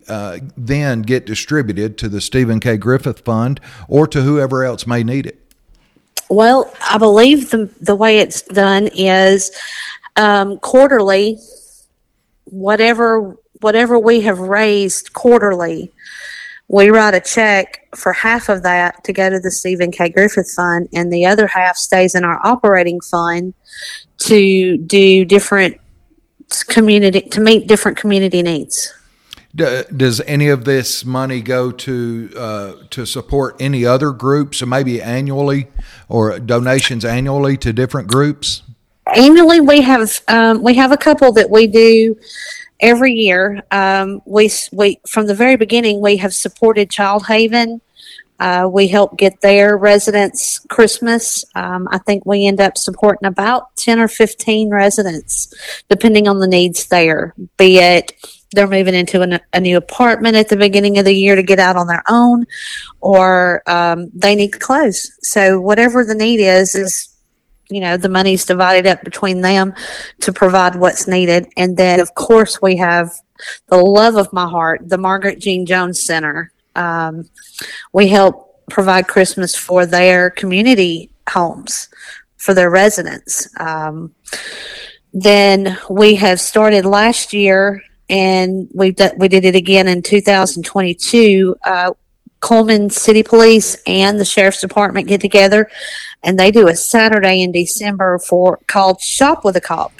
then 0.56 1.02
get 1.02 1.24
distributed 1.24 1.96
to 1.98 2.08
the 2.08 2.20
stephen 2.20 2.60
k. 2.60 2.76
Griffith 2.76 3.20
fund 3.20 3.58
or 3.88 4.06
to 4.06 4.22
whoever 4.22 4.64
else 4.64 4.86
may 4.86 5.02
need 5.02 5.26
it 5.26 5.39
Well, 6.30 6.72
I 6.80 6.96
believe 6.96 7.50
the 7.50 7.68
the 7.80 7.96
way 7.96 8.18
it's 8.18 8.42
done 8.42 8.88
is 8.94 9.50
um, 10.16 10.58
quarterly. 10.58 11.38
Whatever 12.44 13.36
whatever 13.60 13.98
we 13.98 14.20
have 14.22 14.38
raised 14.38 15.12
quarterly, 15.12 15.90
we 16.68 16.88
write 16.88 17.14
a 17.14 17.20
check 17.20 17.88
for 17.96 18.12
half 18.12 18.48
of 18.48 18.62
that 18.62 19.02
to 19.04 19.12
go 19.12 19.28
to 19.28 19.40
the 19.40 19.50
Stephen 19.50 19.90
K. 19.90 20.08
Griffith 20.08 20.52
Fund, 20.54 20.88
and 20.92 21.12
the 21.12 21.26
other 21.26 21.48
half 21.48 21.76
stays 21.76 22.14
in 22.14 22.24
our 22.24 22.40
operating 22.44 23.00
fund 23.00 23.52
to 24.18 24.76
do 24.78 25.24
different 25.24 25.80
community 26.68 27.22
to 27.22 27.40
meet 27.40 27.66
different 27.66 27.98
community 27.98 28.40
needs. 28.40 28.94
D- 29.54 29.82
does 29.96 30.20
any 30.22 30.48
of 30.48 30.64
this 30.64 31.04
money 31.04 31.40
go 31.40 31.72
to 31.72 32.30
uh, 32.36 32.72
to 32.90 33.04
support 33.04 33.56
any 33.60 33.84
other 33.84 34.12
groups, 34.12 34.58
so 34.58 34.66
maybe 34.66 35.02
annually 35.02 35.68
or 36.08 36.38
donations 36.38 37.04
annually 37.04 37.56
to 37.58 37.72
different 37.72 38.08
groups? 38.08 38.62
annually 39.14 39.60
we 39.60 39.80
have 39.80 40.20
um, 40.28 40.62
we 40.62 40.74
have 40.74 40.92
a 40.92 40.96
couple 40.96 41.32
that 41.32 41.50
we 41.50 41.66
do 41.66 42.16
every 42.80 43.12
year 43.12 43.62
um, 43.70 44.20
we 44.24 44.50
we 44.72 45.00
from 45.08 45.26
the 45.26 45.34
very 45.34 45.56
beginning 45.56 46.00
we 46.00 46.16
have 46.16 46.34
supported 46.34 46.90
child 46.90 47.26
haven 47.26 47.80
Uh, 48.40 48.66
we 48.66 48.88
help 48.88 49.18
get 49.18 49.42
their 49.42 49.76
residents 49.76 50.60
Christmas. 50.70 51.44
Um, 51.54 51.86
I 51.90 51.98
think 51.98 52.24
we 52.24 52.46
end 52.46 52.58
up 52.58 52.78
supporting 52.78 53.28
about 53.28 53.76
10 53.76 54.00
or 54.00 54.08
15 54.08 54.70
residents, 54.70 55.52
depending 55.90 56.26
on 56.26 56.38
the 56.38 56.48
needs 56.48 56.86
there, 56.86 57.34
be 57.58 57.76
it 57.76 58.12
they're 58.52 58.66
moving 58.66 58.94
into 58.94 59.22
an, 59.22 59.40
a 59.52 59.60
new 59.60 59.76
apartment 59.76 60.36
at 60.36 60.48
the 60.48 60.56
beginning 60.56 60.98
of 60.98 61.04
the 61.04 61.14
year 61.14 61.36
to 61.36 61.42
get 61.42 61.58
out 61.58 61.76
on 61.76 61.86
their 61.86 62.02
own, 62.08 62.46
or 63.00 63.62
um, 63.66 64.10
they 64.14 64.34
need 64.34 64.60
clothes. 64.60 65.12
So, 65.22 65.60
whatever 65.60 66.04
the 66.04 66.14
need 66.14 66.40
is, 66.40 66.74
is 66.74 67.10
you 67.70 67.80
know 67.80 67.96
the 67.96 68.08
money's 68.08 68.44
divided 68.44 68.86
up 68.86 69.02
between 69.02 69.40
them 69.40 69.72
to 70.20 70.32
provide 70.32 70.74
what's 70.74 71.06
needed. 71.06 71.46
And 71.56 71.76
then 71.76 72.00
of 72.00 72.14
course 72.14 72.60
we 72.60 72.76
have 72.76 73.12
the 73.68 73.78
love 73.78 74.16
of 74.16 74.32
my 74.32 74.48
heart 74.48 74.88
the 74.88 74.98
margaret 74.98 75.38
jean 75.38 75.64
jones 75.64 76.02
center. 76.02 76.52
Um, 76.74 77.28
we 77.92 78.08
help 78.08 78.66
provide 78.68 79.08
christmas 79.08 79.56
for 79.56 79.86
their 79.86 80.30
community 80.30 81.10
homes 81.28 81.88
for 82.36 82.54
their 82.54 82.70
residents. 82.70 83.48
Um, 83.58 84.14
then 85.12 85.78
we 85.88 86.14
have 86.16 86.40
started 86.40 86.84
last 86.84 87.32
year 87.32 87.82
and 88.10 88.68
we 88.74 88.90
did, 88.90 89.12
we 89.16 89.28
did 89.28 89.44
it 89.44 89.54
again 89.54 89.88
in 89.88 90.02
2022 90.02 91.56
uh, 91.64 91.92
Cullman 92.40 92.90
City 92.90 93.22
Police 93.22 93.76
and 93.86 94.18
the 94.18 94.24
Sheriff's 94.24 94.60
Department 94.60 95.06
get 95.06 95.20
together 95.20 95.70
and 96.22 96.38
they 96.38 96.50
do 96.50 96.68
a 96.68 96.76
Saturday 96.76 97.42
in 97.42 97.52
December 97.52 98.18
for 98.18 98.58
called 98.66 99.00
Shop 99.00 99.44
with 99.44 99.56
a 99.56 99.60
Cop. 99.60 99.92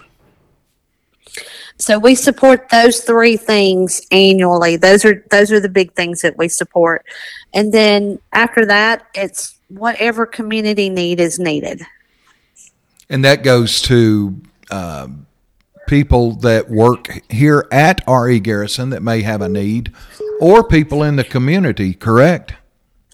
So 1.79 1.99
we 1.99 2.15
support 2.15 2.69
those 2.69 3.01
three 3.01 3.39
things 3.39 4.03
annually. 4.11 4.77
Those 4.77 5.05
are 5.07 5.25
those 5.31 5.51
are 5.51 5.61
the 5.61 5.69
big 5.69 5.95
things 5.95 6.21
that 6.21 6.37
we 6.37 6.49
support. 6.49 7.07
And 7.55 7.73
then 7.73 8.19
after 8.33 8.67
that, 8.67 9.07
it's 9.15 9.59
whatever 9.69 10.27
community 10.27 10.91
need 10.91 11.21
is 11.21 11.39
needed. 11.39 11.81
And 13.09 13.25
that 13.25 13.43
goes 13.43 13.81
to 13.83 14.41
um, 14.71 15.27
people 15.91 16.37
that 16.37 16.71
work 16.71 17.09
here 17.29 17.67
at 17.73 18.01
RE 18.09 18.39
Garrison 18.39 18.91
that 18.91 19.03
may 19.03 19.23
have 19.23 19.43
a 19.43 19.49
need, 19.49 19.93
or 20.41 20.63
people 20.63 21.03
in 21.03 21.17
the 21.17 21.25
community, 21.25 21.93
correct? 21.93 22.55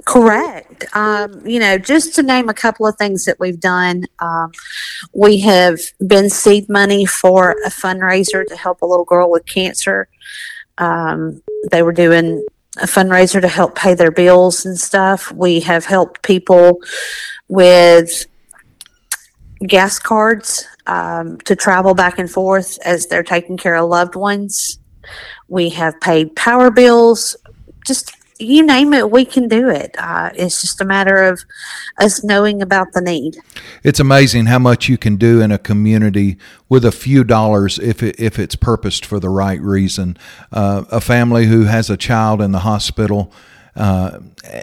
Correct. 0.05 0.85
Um, 0.95 1.45
you 1.47 1.59
know, 1.59 1.79
just 1.79 2.15
to 2.17 2.23
name 2.23 2.51
a 2.51 2.55
couple 2.55 2.87
of 2.87 2.95
things 2.97 3.25
that 3.25 3.41
we've 3.41 3.59
done, 3.59 4.05
um, 4.19 4.53
we 5.15 5.41
have 5.41 5.81
been 6.07 6.29
seed 6.29 6.69
money 6.69 7.07
for 7.07 7.53
a 7.65 7.71
fundraiser 7.71 8.47
to 8.47 8.57
help 8.57 8.83
a 8.83 8.87
little 8.87 9.07
girl 9.07 9.31
with 9.31 9.47
cancer. 9.47 10.09
Um, 10.77 11.43
they 11.73 11.83
were 11.83 11.93
doing 11.93 12.45
a 12.77 12.87
fundraiser 12.87 13.41
to 13.41 13.49
help 13.49 13.75
pay 13.75 13.95
their 13.95 14.11
bills 14.11 14.67
and 14.67 14.79
stuff. 14.79 15.33
We 15.33 15.61
have 15.61 15.87
helped 15.87 16.23
people 16.23 16.83
with 17.49 18.27
gas 19.67 19.99
cards 19.99 20.67
um, 20.87 21.39
to 21.39 21.57
travel 21.57 21.95
back 21.95 22.19
and 22.19 22.31
forth 22.31 22.79
as 22.85 23.07
they're 23.07 23.23
taking 23.23 23.57
care 23.57 23.77
of 23.77 23.89
loved 23.89 24.15
ones. 24.15 24.79
We 25.49 25.71
have 25.71 26.01
paid 26.01 26.35
power 26.35 26.71
bills, 26.71 27.37
just 27.87 28.13
you 28.39 28.65
name 28.65 28.93
it, 28.93 29.11
we 29.11 29.25
can 29.25 29.49
do 29.49 29.69
it. 29.69 29.95
Uh, 29.99 30.31
it's 30.35 30.61
just 30.61 30.81
a 30.81 30.85
matter 30.85 31.23
of 31.25 31.43
us 31.99 32.23
knowing 32.23 32.61
about 32.61 32.93
the 32.93 33.01
need. 33.01 33.39
It's 33.83 34.01
amazing 34.01 34.47
how 34.47 34.59
much 34.59 34.89
you 34.89 34.99
can 34.99 35.17
do 35.17 35.41
in 35.41 35.51
a 35.51 35.59
community 35.59 36.37
with 36.69 36.85
a 36.85 36.93
few 36.93 37.25
dollars 37.25 37.79
if 37.79 38.03
it, 38.03 38.21
if 38.21 38.39
it's 38.39 38.57
purposed 38.57 39.07
for 39.07 39.19
the 39.19 39.31
right 39.31 39.61
reason. 39.61 40.17
Uh, 40.53 40.85
a 40.91 41.01
family 41.01 41.47
who 41.47 41.65
has 41.65 41.89
a 41.89 41.97
child 41.97 42.43
in 42.43 42.53
the 42.53 42.61
hospital. 42.61 43.33
Uh, 43.77 44.21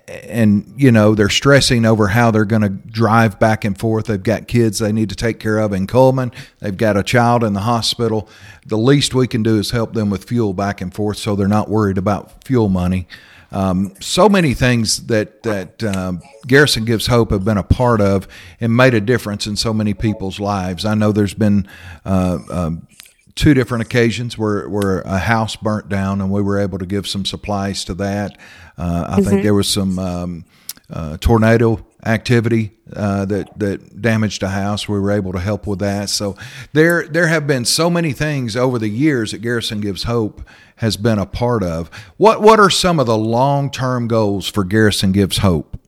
and 0.08 0.74
you 0.76 0.92
know 0.92 1.14
they're 1.14 1.30
stressing 1.30 1.86
over 1.86 2.08
how 2.08 2.32
they're 2.32 2.46
going 2.46 2.64
to 2.64 2.70
drive 2.70 3.40
back 3.40 3.64
and 3.64 3.78
forth. 3.78 4.08
They've 4.08 4.22
got 4.22 4.48
kids 4.48 4.80
they 4.80 4.92
need 4.92 5.10
to 5.10 5.16
take 5.16 5.40
care 5.40 5.60
of 5.60 5.72
in 5.72 5.86
Cullman. 5.86 6.32
They've 6.60 6.76
got 6.76 6.98
a 6.98 7.04
child 7.04 7.44
in 7.44 7.54
the 7.54 7.62
hospital. 7.62 8.28
The 8.66 8.78
least 8.78 9.14
we 9.14 9.28
can 9.28 9.44
do 9.44 9.60
is 9.60 9.70
help 9.70 9.94
them 9.94 10.10
with 10.10 10.24
fuel 10.24 10.54
back 10.54 10.82
and 10.82 10.92
forth, 10.92 11.18
so 11.18 11.36
they're 11.36 11.48
not 11.48 11.70
worried 11.70 12.00
about 12.00 12.44
fuel 12.44 12.70
money. 12.70 13.08
Um, 13.52 13.94
so 14.00 14.28
many 14.28 14.56
things 14.56 15.06
that 15.08 15.44
that 15.44 15.84
um, 15.84 16.24
Garrison 16.48 16.84
Gives 16.84 17.06
Hope 17.06 17.30
have 17.30 17.46
been 17.46 17.60
a 17.60 17.64
part 17.64 18.02
of 18.02 18.28
and 18.60 18.76
made 18.76 18.96
a 18.96 19.02
difference 19.02 19.46
in 19.46 19.56
so 19.56 19.74
many 19.74 19.94
people's 19.94 20.40
lives. 20.40 20.86
I 20.86 20.96
know 20.96 21.12
there's 21.12 21.36
been 21.36 21.68
uh, 22.04 22.40
um, 22.50 22.88
two 23.36 23.54
different 23.54 23.84
occasions 23.84 24.40
where 24.40 24.68
where 24.68 25.02
a 25.02 25.20
house 25.20 25.56
burnt 25.56 25.88
down 25.88 26.20
and 26.20 26.32
we 26.32 26.42
were 26.42 26.60
able 26.60 26.80
to 26.80 26.86
give 26.86 27.08
some 27.08 27.26
supplies 27.26 27.86
to 27.86 27.94
that. 27.96 28.40
Uh, 28.78 29.06
I 29.10 29.22
think 29.22 29.44
there 29.44 29.54
was 29.54 29.70
some 29.70 30.00
um, 30.00 30.46
uh, 30.90 31.18
tornado 31.18 31.86
activity 32.06 32.72
uh, 32.96 33.26
that 33.26 33.58
that 33.58 34.02
damaged 34.02 34.44
a 34.44 34.50
house. 34.50 34.88
We 34.88 35.00
were 35.00 35.12
able 35.12 35.32
to 35.34 35.40
help 35.40 35.68
with 35.68 35.80
that. 35.80 36.10
So 36.10 36.36
there 36.74 37.08
there 37.08 37.28
have 37.28 37.48
been 37.48 37.66
so 37.66 37.90
many 37.90 38.14
things 38.14 38.56
over 38.56 38.80
the 38.80 38.90
years 38.90 39.32
that 39.32 39.40
Garrison 39.40 39.82
Gives 39.82 40.04
Hope 40.04 40.42
has 40.78 40.98
been 40.98 41.20
a 41.20 41.26
part 41.26 41.64
of. 41.64 41.90
What 42.18 42.42
what 42.42 42.60
are 42.60 42.70
some 42.70 43.00
of 43.00 43.08
the 43.08 43.18
long 43.18 43.72
term 43.72 44.08
goals 44.08 44.48
for 44.48 44.64
Garrison 44.64 45.12
Gives 45.12 45.38
Hope? 45.38 45.80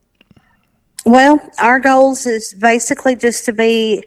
Well, 1.04 1.40
our 1.60 1.78
goals 1.78 2.26
is 2.26 2.54
basically 2.54 3.14
just 3.14 3.44
to 3.44 3.52
be 3.52 4.02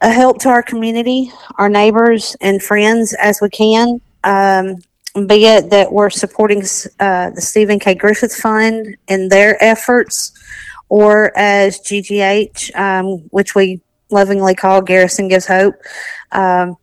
a 0.00 0.10
help 0.10 0.38
to 0.40 0.48
our 0.48 0.62
community, 0.62 1.32
our 1.56 1.68
neighbors 1.68 2.36
and 2.40 2.62
friends 2.62 3.12
as 3.14 3.40
we 3.42 3.50
can. 3.50 4.00
Um, 4.22 4.76
be 5.14 5.46
it 5.46 5.70
that 5.70 5.92
we're 5.92 6.10
supporting 6.10 6.62
uh, 7.00 7.30
the 7.30 7.40
Stephen 7.40 7.78
K. 7.78 7.94
Griffith 7.94 8.34
Fund 8.34 8.96
in 9.08 9.28
their 9.28 9.62
efforts, 9.62 10.32
or 10.88 11.36
as 11.36 11.80
GGH, 11.80 12.74
um, 12.76 13.18
which 13.30 13.54
we 13.54 13.80
lovingly 14.10 14.54
call 14.54 14.82
Garrison 14.82 15.28
Gives 15.28 15.46
Hope, 15.46 15.74
um, 16.32 16.76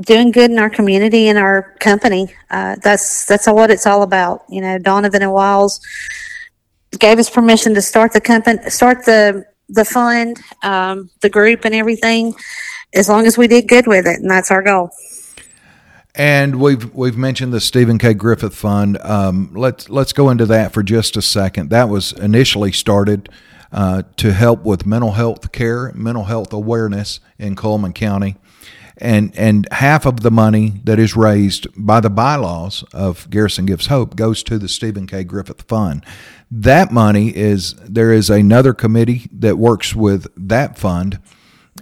doing 0.00 0.30
good 0.30 0.50
in 0.50 0.58
our 0.58 0.70
community 0.70 1.28
and 1.28 1.38
our 1.38 1.74
company. 1.80 2.34
Uh, 2.50 2.76
that's 2.82 3.24
that's 3.26 3.46
all 3.46 3.54
what 3.54 3.70
it's 3.70 3.86
all 3.86 4.02
about. 4.02 4.44
You 4.48 4.60
know, 4.62 4.78
Donovan 4.78 5.22
and 5.22 5.32
Wiles 5.32 5.80
gave 6.98 7.18
us 7.18 7.30
permission 7.30 7.74
to 7.74 7.82
start 7.82 8.12
the 8.12 8.20
company, 8.20 8.68
start 8.70 9.04
the 9.04 9.44
the 9.68 9.84
fund, 9.84 10.40
um, 10.62 11.10
the 11.20 11.30
group, 11.30 11.64
and 11.64 11.74
everything. 11.74 12.34
As 12.92 13.08
long 13.08 13.26
as 13.26 13.38
we 13.38 13.46
did 13.46 13.68
good 13.68 13.86
with 13.86 14.06
it, 14.06 14.20
and 14.20 14.28
that's 14.28 14.50
our 14.50 14.62
goal. 14.62 14.90
And 16.14 16.60
we've 16.60 16.92
we've 16.92 17.16
mentioned 17.16 17.52
the 17.52 17.60
Stephen 17.60 17.98
K. 17.98 18.14
Griffith 18.14 18.54
Fund. 18.54 18.98
Um, 19.02 19.52
let's 19.54 19.88
let's 19.88 20.12
go 20.12 20.28
into 20.28 20.46
that 20.46 20.72
for 20.72 20.82
just 20.82 21.16
a 21.16 21.22
second. 21.22 21.70
That 21.70 21.88
was 21.88 22.12
initially 22.12 22.72
started 22.72 23.28
uh, 23.72 24.02
to 24.16 24.32
help 24.32 24.64
with 24.64 24.86
mental 24.86 25.12
health 25.12 25.52
care, 25.52 25.92
mental 25.94 26.24
health 26.24 26.52
awareness 26.52 27.20
in 27.38 27.54
Cullman 27.54 27.92
County, 27.92 28.36
and 28.96 29.32
and 29.36 29.68
half 29.70 30.04
of 30.04 30.20
the 30.20 30.32
money 30.32 30.80
that 30.84 30.98
is 30.98 31.14
raised 31.14 31.68
by 31.76 32.00
the 32.00 32.10
bylaws 32.10 32.82
of 32.92 33.30
Garrison 33.30 33.66
Gives 33.66 33.86
Hope 33.86 34.16
goes 34.16 34.42
to 34.44 34.58
the 34.58 34.68
Stephen 34.68 35.06
K. 35.06 35.22
Griffith 35.22 35.62
Fund. 35.62 36.04
That 36.50 36.90
money 36.90 37.28
is 37.36 37.74
there 37.76 38.12
is 38.12 38.28
another 38.28 38.74
committee 38.74 39.28
that 39.32 39.58
works 39.58 39.94
with 39.94 40.26
that 40.36 40.76
fund 40.76 41.20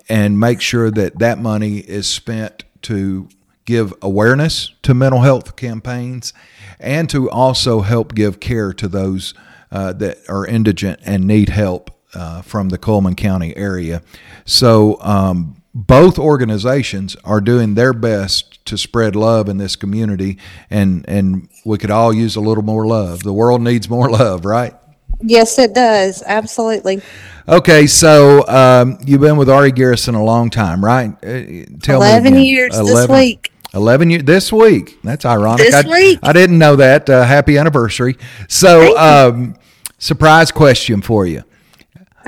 and 0.07 0.39
make 0.39 0.61
sure 0.61 0.91
that 0.91 1.19
that 1.19 1.39
money 1.39 1.79
is 1.79 2.07
spent 2.07 2.65
to 2.83 3.29
give 3.69 3.93
awareness 4.01 4.73
to 4.83 4.95
mental 4.95 5.21
health 5.21 5.55
campaigns 5.55 6.33
and 6.81 7.11
to 7.11 7.29
also 7.29 7.83
help 7.83 8.15
give 8.15 8.41
care 8.41 8.73
to 8.73 8.89
those 8.89 9.35
uh, 9.71 9.93
that 9.93 10.17
are 10.27 10.47
indigent 10.47 10.99
and 11.05 11.27
need 11.27 11.51
help 11.51 11.91
uh, 12.15 12.41
from 12.41 12.71
the 12.71 12.79
Cullman 12.79 13.15
County 13.15 13.55
area. 13.55 14.01
So, 14.47 14.99
um, 15.03 15.57
both 15.75 16.19
organizations 16.19 17.15
are 17.25 17.43
doing 17.43 17.75
their 17.75 17.93
best 17.93 18.65
to 18.65 18.79
spread 18.79 19.15
love 19.15 19.51
in 19.51 19.59
this 19.59 19.77
community, 19.77 20.39
and, 20.71 21.05
and 21.07 21.49
we 21.65 21.77
could 21.77 21.91
all 21.91 22.13
use 22.13 22.37
a 22.37 22.41
little 22.41 22.65
more 22.65 22.87
love. 22.87 23.23
The 23.23 23.35
world 23.35 23.61
needs 23.61 23.89
more 23.89 24.09
love, 24.23 24.47
right? 24.47 24.75
Yes, 25.21 25.59
it 25.59 25.75
does. 25.75 26.23
Absolutely. 26.27 27.03
Okay, 27.47 27.87
so 27.87 28.47
um, 28.49 28.99
you've 29.05 29.21
been 29.21 29.37
with 29.37 29.49
R.E. 29.49 29.73
Garrison 29.73 30.15
a 30.15 30.25
long 30.25 30.51
time, 30.51 30.85
right? 30.85 31.11
Uh, 31.23 31.65
tell 31.81 32.03
11 32.03 32.33
again. 32.33 32.45
years 32.45 32.77
this 32.77 33.09
week. 33.09 33.48
11 33.75 34.11
years 34.11 34.25
this 34.25 34.53
week. 34.53 34.99
That's 35.03 35.25
ironic. 35.25 35.67
This 35.67 35.75
I, 35.75 35.89
week. 35.89 36.19
I 36.23 36.33
didn't 36.33 36.59
know 36.59 36.77
that. 36.77 37.09
Uh, 37.09 37.25
happy 37.25 37.59
anniversary. 37.59 38.17
So, 38.49 38.97
um, 38.97 39.57
surprise 39.99 40.51
question 40.51 41.03
for 41.03 41.27
you. 41.27 41.43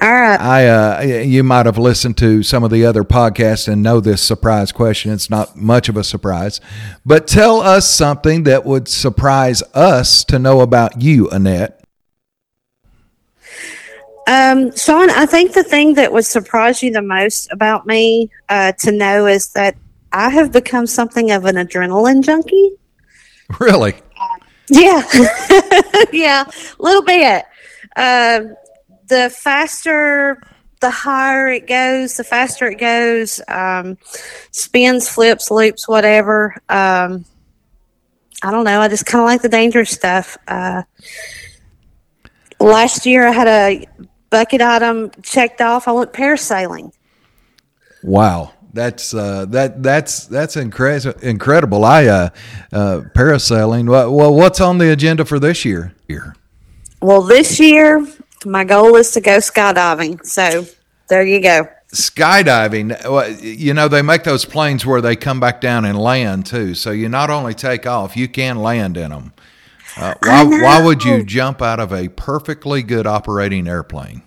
All 0.03 0.11
right. 0.11 0.41
I 0.41 0.69
uh, 0.69 1.03
you 1.03 1.43
might 1.43 1.67
have 1.67 1.77
listened 1.77 2.17
to 2.19 2.43
some 2.43 2.65
of 2.65 2.71
the 2.71 2.87
other 2.87 3.05
podcasts 3.05 3.69
and 3.69 3.83
know 3.83 4.01
this 4.01 4.23
surprise 4.23 4.73
question. 4.73 5.13
It's 5.13 5.29
not 5.29 5.57
much 5.57 5.91
of 5.91 5.97
a 5.99 6.05
surprise, 6.05 6.59
but 7.05 7.27
tell 7.27 7.61
us 7.61 7.91
something 7.91 8.45
that 8.45 8.65
would 8.65 8.89
surprise 8.89 9.63
us 9.75 10.25
to 10.25 10.39
know 10.39 10.61
about 10.61 11.03
you, 11.03 11.29
Annette. 11.29 11.85
Um, 14.27 14.75
Sean, 14.75 15.11
I 15.11 15.27
think 15.27 15.53
the 15.53 15.65
thing 15.65 15.95
that 15.95 16.13
would 16.13 16.25
surprise 16.25 16.83
you 16.83 16.93
the 16.93 17.03
most 17.03 17.53
about 17.53 17.87
me 17.87 18.31
uh, 18.49 18.73
to 18.79 18.93
know 18.93 19.27
is 19.27 19.49
that 19.51 19.77
I 20.13 20.31
have 20.31 20.53
become 20.53 20.87
something 20.87 21.31
of 21.31 21.45
an 21.45 21.57
adrenaline 21.57 22.23
junkie. 22.23 22.73
Really? 23.59 23.95
Yeah, 24.69 25.03
yeah, 26.13 26.45
a 26.45 26.83
little 26.83 27.03
bit. 27.03 27.45
Uh, 27.97 28.41
the 29.09 29.29
faster, 29.31 30.41
the 30.81 30.91
higher 30.91 31.49
it 31.49 31.67
goes, 31.67 32.17
the 32.17 32.25
faster 32.25 32.69
it 32.69 32.79
goes. 32.79 33.41
Um, 33.49 33.99
spins, 34.53 35.09
flips, 35.09 35.51
loops, 35.51 35.89
whatever. 35.89 36.55
Um, 36.69 37.25
I 38.43 38.51
don't 38.53 38.65
know. 38.65 38.81
I 38.81 38.89
just 38.89 39.07
kind 39.07 39.21
of 39.21 39.27
like 39.27 39.43
the 39.43 39.49
dangerous 39.49 39.91
stuff. 39.91 40.39
Uh, 40.47 40.83
last 42.61 43.05
year, 43.07 43.27
I 43.27 43.33
had 43.33 43.49
a 43.49 43.87
bucket 44.31 44.63
item 44.63 45.11
checked 45.23 45.61
off. 45.61 45.89
I 45.89 45.93
went 45.93 46.13
parasailing. 46.13 46.93
Wow. 48.05 48.53
That's 48.73 49.13
uh, 49.15 49.47
that 49.47 49.83
that's 49.83 50.27
that's 50.27 50.57
incre- 50.57 51.21
incredible. 51.23 51.85
I 51.85 52.07
uh, 52.07 52.29
uh, 52.73 53.01
parasailing. 53.15 53.89
Well, 53.89 54.15
well, 54.15 54.35
what's 54.35 54.61
on 54.61 54.79
the 54.79 54.93
agenda 54.93 55.25
for 55.25 55.39
this 55.39 55.65
year? 55.65 55.95
Here, 56.07 56.35
Well, 57.03 57.23
this 57.23 57.59
year, 57.59 58.07
my 58.45 58.65
goal 58.65 58.95
is 58.97 59.11
to 59.13 59.21
go 59.21 59.39
skydiving. 59.39 60.25
So 60.25 60.67
there 61.09 61.25
you 61.25 61.41
go. 61.41 61.69
skydiving. 61.93 63.09
well, 63.11 63.31
You 63.31 63.75
know 63.75 63.89
they 63.89 64.03
make 64.03 64.23
those 64.25 64.45
planes 64.45 64.87
where 64.87 65.01
they 65.01 65.17
come 65.17 65.41
back 65.41 65.61
down 65.61 65.85
and 65.85 65.99
land 65.99 66.47
too. 66.47 66.75
So 66.75 66.93
you 66.93 67.09
not 67.09 67.31
only 67.31 67.55
take 67.55 67.87
off, 67.87 68.17
you 68.17 68.29
can 68.29 68.59
land 68.59 68.97
in 68.97 69.11
them. 69.11 69.33
Uh, 69.97 70.15
why, 70.23 70.45
why 70.45 70.83
would 70.85 71.03
you 71.03 71.25
jump 71.25 71.61
out 71.61 71.81
of 71.81 71.93
a 71.93 72.09
perfectly 72.09 72.83
good 72.85 73.07
operating 73.09 73.67
airplane? 73.67 74.23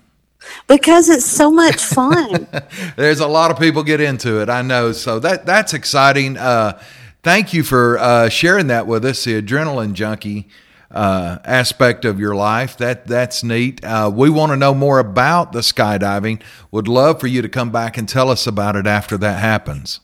Because 0.68 1.10
it's 1.10 1.26
so 1.26 1.52
much 1.52 1.84
fun. 1.84 2.48
There's 2.96 3.20
a 3.20 3.28
lot 3.28 3.52
of 3.52 3.60
people 3.60 3.84
get 3.84 4.02
into 4.02 4.42
it. 4.42 4.50
I 4.50 4.62
know. 4.62 4.92
So 4.92 5.20
that 5.20 5.46
that's 5.46 5.74
exciting. 5.74 6.38
Uh, 6.38 6.82
thank 7.22 7.54
you 7.54 7.64
for 7.64 7.98
uh, 8.00 8.30
sharing 8.30 8.68
that 8.68 8.88
with 8.88 9.06
us. 9.06 9.24
The 9.24 9.42
adrenaline 9.42 9.94
junkie 9.94 10.48
uh, 10.92 11.40
aspect 11.44 12.06
of 12.06 12.20
your 12.20 12.36
life. 12.36 12.78
That 12.78 13.08
that's 13.08 13.44
neat. 13.44 13.84
Uh, 13.84 14.12
we 14.14 14.30
want 14.30 14.52
to 14.52 14.56
know 14.56 14.74
more 14.74 15.00
about 15.00 15.52
the 15.52 15.60
skydiving. 15.60 16.42
Would 16.72 16.88
love 16.88 17.20
for 17.20 17.28
you 17.28 17.42
to 17.42 17.50
come 17.50 17.72
back 17.72 17.98
and 17.98 18.08
tell 18.08 18.30
us 18.30 18.48
about 18.48 18.76
it 18.76 18.88
after 18.88 19.18
that 19.18 19.40
happens. 19.40 20.00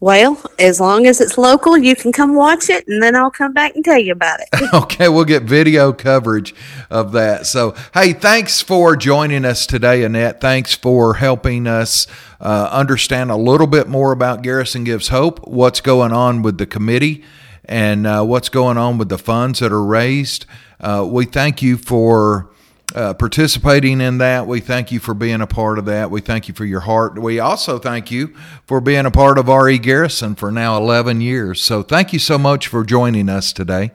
Well, 0.00 0.40
as 0.58 0.80
long 0.80 1.06
as 1.06 1.20
it's 1.20 1.38
local, 1.38 1.78
you 1.78 1.96
can 1.96 2.12
come 2.12 2.34
watch 2.34 2.68
it, 2.68 2.86
and 2.88 3.02
then 3.02 3.16
I'll 3.16 3.30
come 3.30 3.52
back 3.52 3.74
and 3.74 3.84
tell 3.84 3.98
you 3.98 4.12
about 4.12 4.40
it. 4.40 4.48
Okay, 4.74 5.08
we'll 5.08 5.24
get 5.24 5.44
video 5.44 5.92
coverage 5.92 6.54
of 6.90 7.12
that. 7.12 7.46
So, 7.46 7.74
hey, 7.94 8.12
thanks 8.12 8.60
for 8.60 8.96
joining 8.96 9.44
us 9.44 9.66
today, 9.66 10.02
Annette. 10.02 10.40
Thanks 10.40 10.74
for 10.74 11.14
helping 11.14 11.66
us 11.66 12.06
uh, 12.40 12.68
understand 12.72 13.30
a 13.30 13.36
little 13.36 13.66
bit 13.68 13.88
more 13.88 14.12
about 14.12 14.42
Garrison 14.42 14.84
Gives 14.84 15.08
Hope, 15.08 15.46
what's 15.46 15.80
going 15.80 16.12
on 16.12 16.42
with 16.42 16.58
the 16.58 16.66
committee, 16.66 17.24
and 17.64 18.06
uh, 18.06 18.24
what's 18.24 18.48
going 18.48 18.76
on 18.76 18.98
with 18.98 19.08
the 19.08 19.18
funds 19.18 19.60
that 19.60 19.72
are 19.72 19.84
raised. 19.84 20.44
Uh, 20.80 21.06
we 21.08 21.24
thank 21.24 21.62
you 21.62 21.76
for. 21.76 22.50
Uh, 22.94 23.12
participating 23.12 24.00
in 24.00 24.18
that. 24.18 24.46
We 24.46 24.60
thank 24.60 24.92
you 24.92 25.00
for 25.00 25.14
being 25.14 25.40
a 25.40 25.48
part 25.48 25.80
of 25.80 25.84
that. 25.86 26.12
We 26.12 26.20
thank 26.20 26.46
you 26.46 26.54
for 26.54 26.64
your 26.64 26.78
heart. 26.80 27.18
We 27.18 27.40
also 27.40 27.80
thank 27.80 28.12
you 28.12 28.28
for 28.66 28.80
being 28.80 29.04
a 29.04 29.10
part 29.10 29.36
of 29.36 29.48
RE 29.48 29.78
Garrison 29.78 30.36
for 30.36 30.52
now 30.52 30.76
11 30.76 31.20
years. 31.20 31.60
So 31.60 31.82
thank 31.82 32.12
you 32.12 32.20
so 32.20 32.38
much 32.38 32.68
for 32.68 32.84
joining 32.84 33.28
us 33.28 33.52
today. 33.52 33.90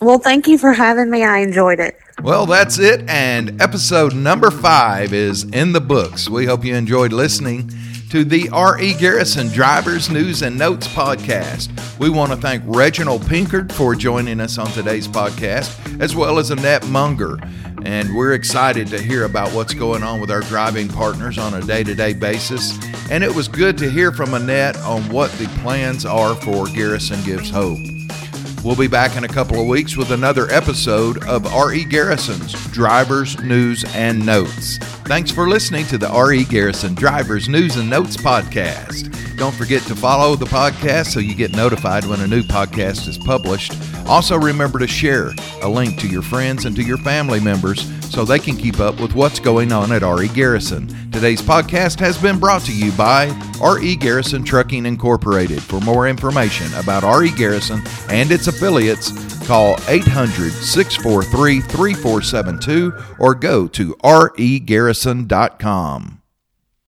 well, 0.00 0.18
thank 0.18 0.48
you 0.48 0.58
for 0.58 0.72
having 0.72 1.10
me. 1.10 1.22
I 1.22 1.38
enjoyed 1.38 1.78
it. 1.78 1.96
Well, 2.20 2.44
that's 2.46 2.80
it. 2.80 3.08
And 3.08 3.62
episode 3.62 4.14
number 4.16 4.50
five 4.50 5.12
is 5.12 5.44
in 5.44 5.72
the 5.72 5.80
books. 5.80 6.28
We 6.28 6.46
hope 6.46 6.64
you 6.64 6.74
enjoyed 6.74 7.12
listening 7.12 7.70
to 8.12 8.24
the 8.24 8.46
R.E. 8.50 8.92
Garrison 8.98 9.48
Drivers 9.48 10.10
News 10.10 10.42
and 10.42 10.58
Notes 10.58 10.86
podcast. 10.86 11.70
We 11.98 12.10
want 12.10 12.30
to 12.30 12.36
thank 12.36 12.62
Reginald 12.66 13.22
Pinkard 13.22 13.72
for 13.72 13.94
joining 13.94 14.38
us 14.38 14.58
on 14.58 14.66
today's 14.66 15.08
podcast, 15.08 15.98
as 15.98 16.14
well 16.14 16.38
as 16.38 16.50
Annette 16.50 16.86
Munger. 16.88 17.38
And 17.86 18.14
we're 18.14 18.34
excited 18.34 18.88
to 18.88 19.00
hear 19.00 19.24
about 19.24 19.50
what's 19.52 19.72
going 19.72 20.02
on 20.02 20.20
with 20.20 20.30
our 20.30 20.42
driving 20.42 20.88
partners 20.88 21.38
on 21.38 21.54
a 21.54 21.62
day 21.62 21.84
to 21.84 21.94
day 21.94 22.12
basis. 22.12 22.78
And 23.10 23.24
it 23.24 23.34
was 23.34 23.48
good 23.48 23.78
to 23.78 23.90
hear 23.90 24.12
from 24.12 24.34
Annette 24.34 24.76
on 24.80 25.08
what 25.08 25.32
the 25.38 25.46
plans 25.62 26.04
are 26.04 26.34
for 26.34 26.66
Garrison 26.66 27.22
Gives 27.24 27.48
Hope. 27.48 27.78
We'll 28.64 28.76
be 28.76 28.86
back 28.86 29.16
in 29.16 29.24
a 29.24 29.28
couple 29.28 29.60
of 29.60 29.66
weeks 29.66 29.96
with 29.96 30.12
another 30.12 30.48
episode 30.50 31.26
of 31.26 31.52
R.E. 31.52 31.84
Garrison's 31.84 32.52
Drivers, 32.68 33.36
News, 33.42 33.84
and 33.94 34.24
Notes. 34.24 34.78
Thanks 35.04 35.32
for 35.32 35.48
listening 35.48 35.84
to 35.86 35.98
the 35.98 36.08
R.E. 36.08 36.44
Garrison 36.44 36.94
Drivers, 36.94 37.48
News, 37.48 37.76
and 37.76 37.90
Notes 37.90 38.16
podcast. 38.16 39.21
Don't 39.42 39.52
forget 39.52 39.82
to 39.88 39.96
follow 39.96 40.36
the 40.36 40.44
podcast 40.44 41.06
so 41.06 41.18
you 41.18 41.34
get 41.34 41.50
notified 41.50 42.06
when 42.06 42.20
a 42.20 42.28
new 42.28 42.44
podcast 42.44 43.08
is 43.08 43.18
published. 43.18 43.74
Also, 44.06 44.38
remember 44.38 44.78
to 44.78 44.86
share 44.86 45.32
a 45.62 45.68
link 45.68 45.98
to 45.98 46.06
your 46.06 46.22
friends 46.22 46.64
and 46.64 46.76
to 46.76 46.82
your 46.84 46.98
family 46.98 47.40
members 47.40 47.90
so 48.08 48.24
they 48.24 48.38
can 48.38 48.56
keep 48.56 48.78
up 48.78 49.00
with 49.00 49.16
what's 49.16 49.40
going 49.40 49.72
on 49.72 49.90
at 49.90 50.04
R.E. 50.04 50.28
Garrison. 50.28 50.86
Today's 51.10 51.42
podcast 51.42 51.98
has 51.98 52.16
been 52.16 52.38
brought 52.38 52.62
to 52.66 52.72
you 52.72 52.92
by 52.92 53.36
R.E. 53.60 53.96
Garrison 53.96 54.44
Trucking 54.44 54.86
Incorporated. 54.86 55.60
For 55.60 55.80
more 55.80 56.06
information 56.06 56.72
about 56.74 57.02
R.E. 57.02 57.32
Garrison 57.32 57.82
and 58.10 58.30
its 58.30 58.46
affiliates, 58.46 59.10
call 59.48 59.76
800 59.88 60.52
643 60.52 61.62
3472 61.62 62.92
or 63.18 63.34
go 63.34 63.66
to 63.66 63.96
regarrison.com. 64.04 66.21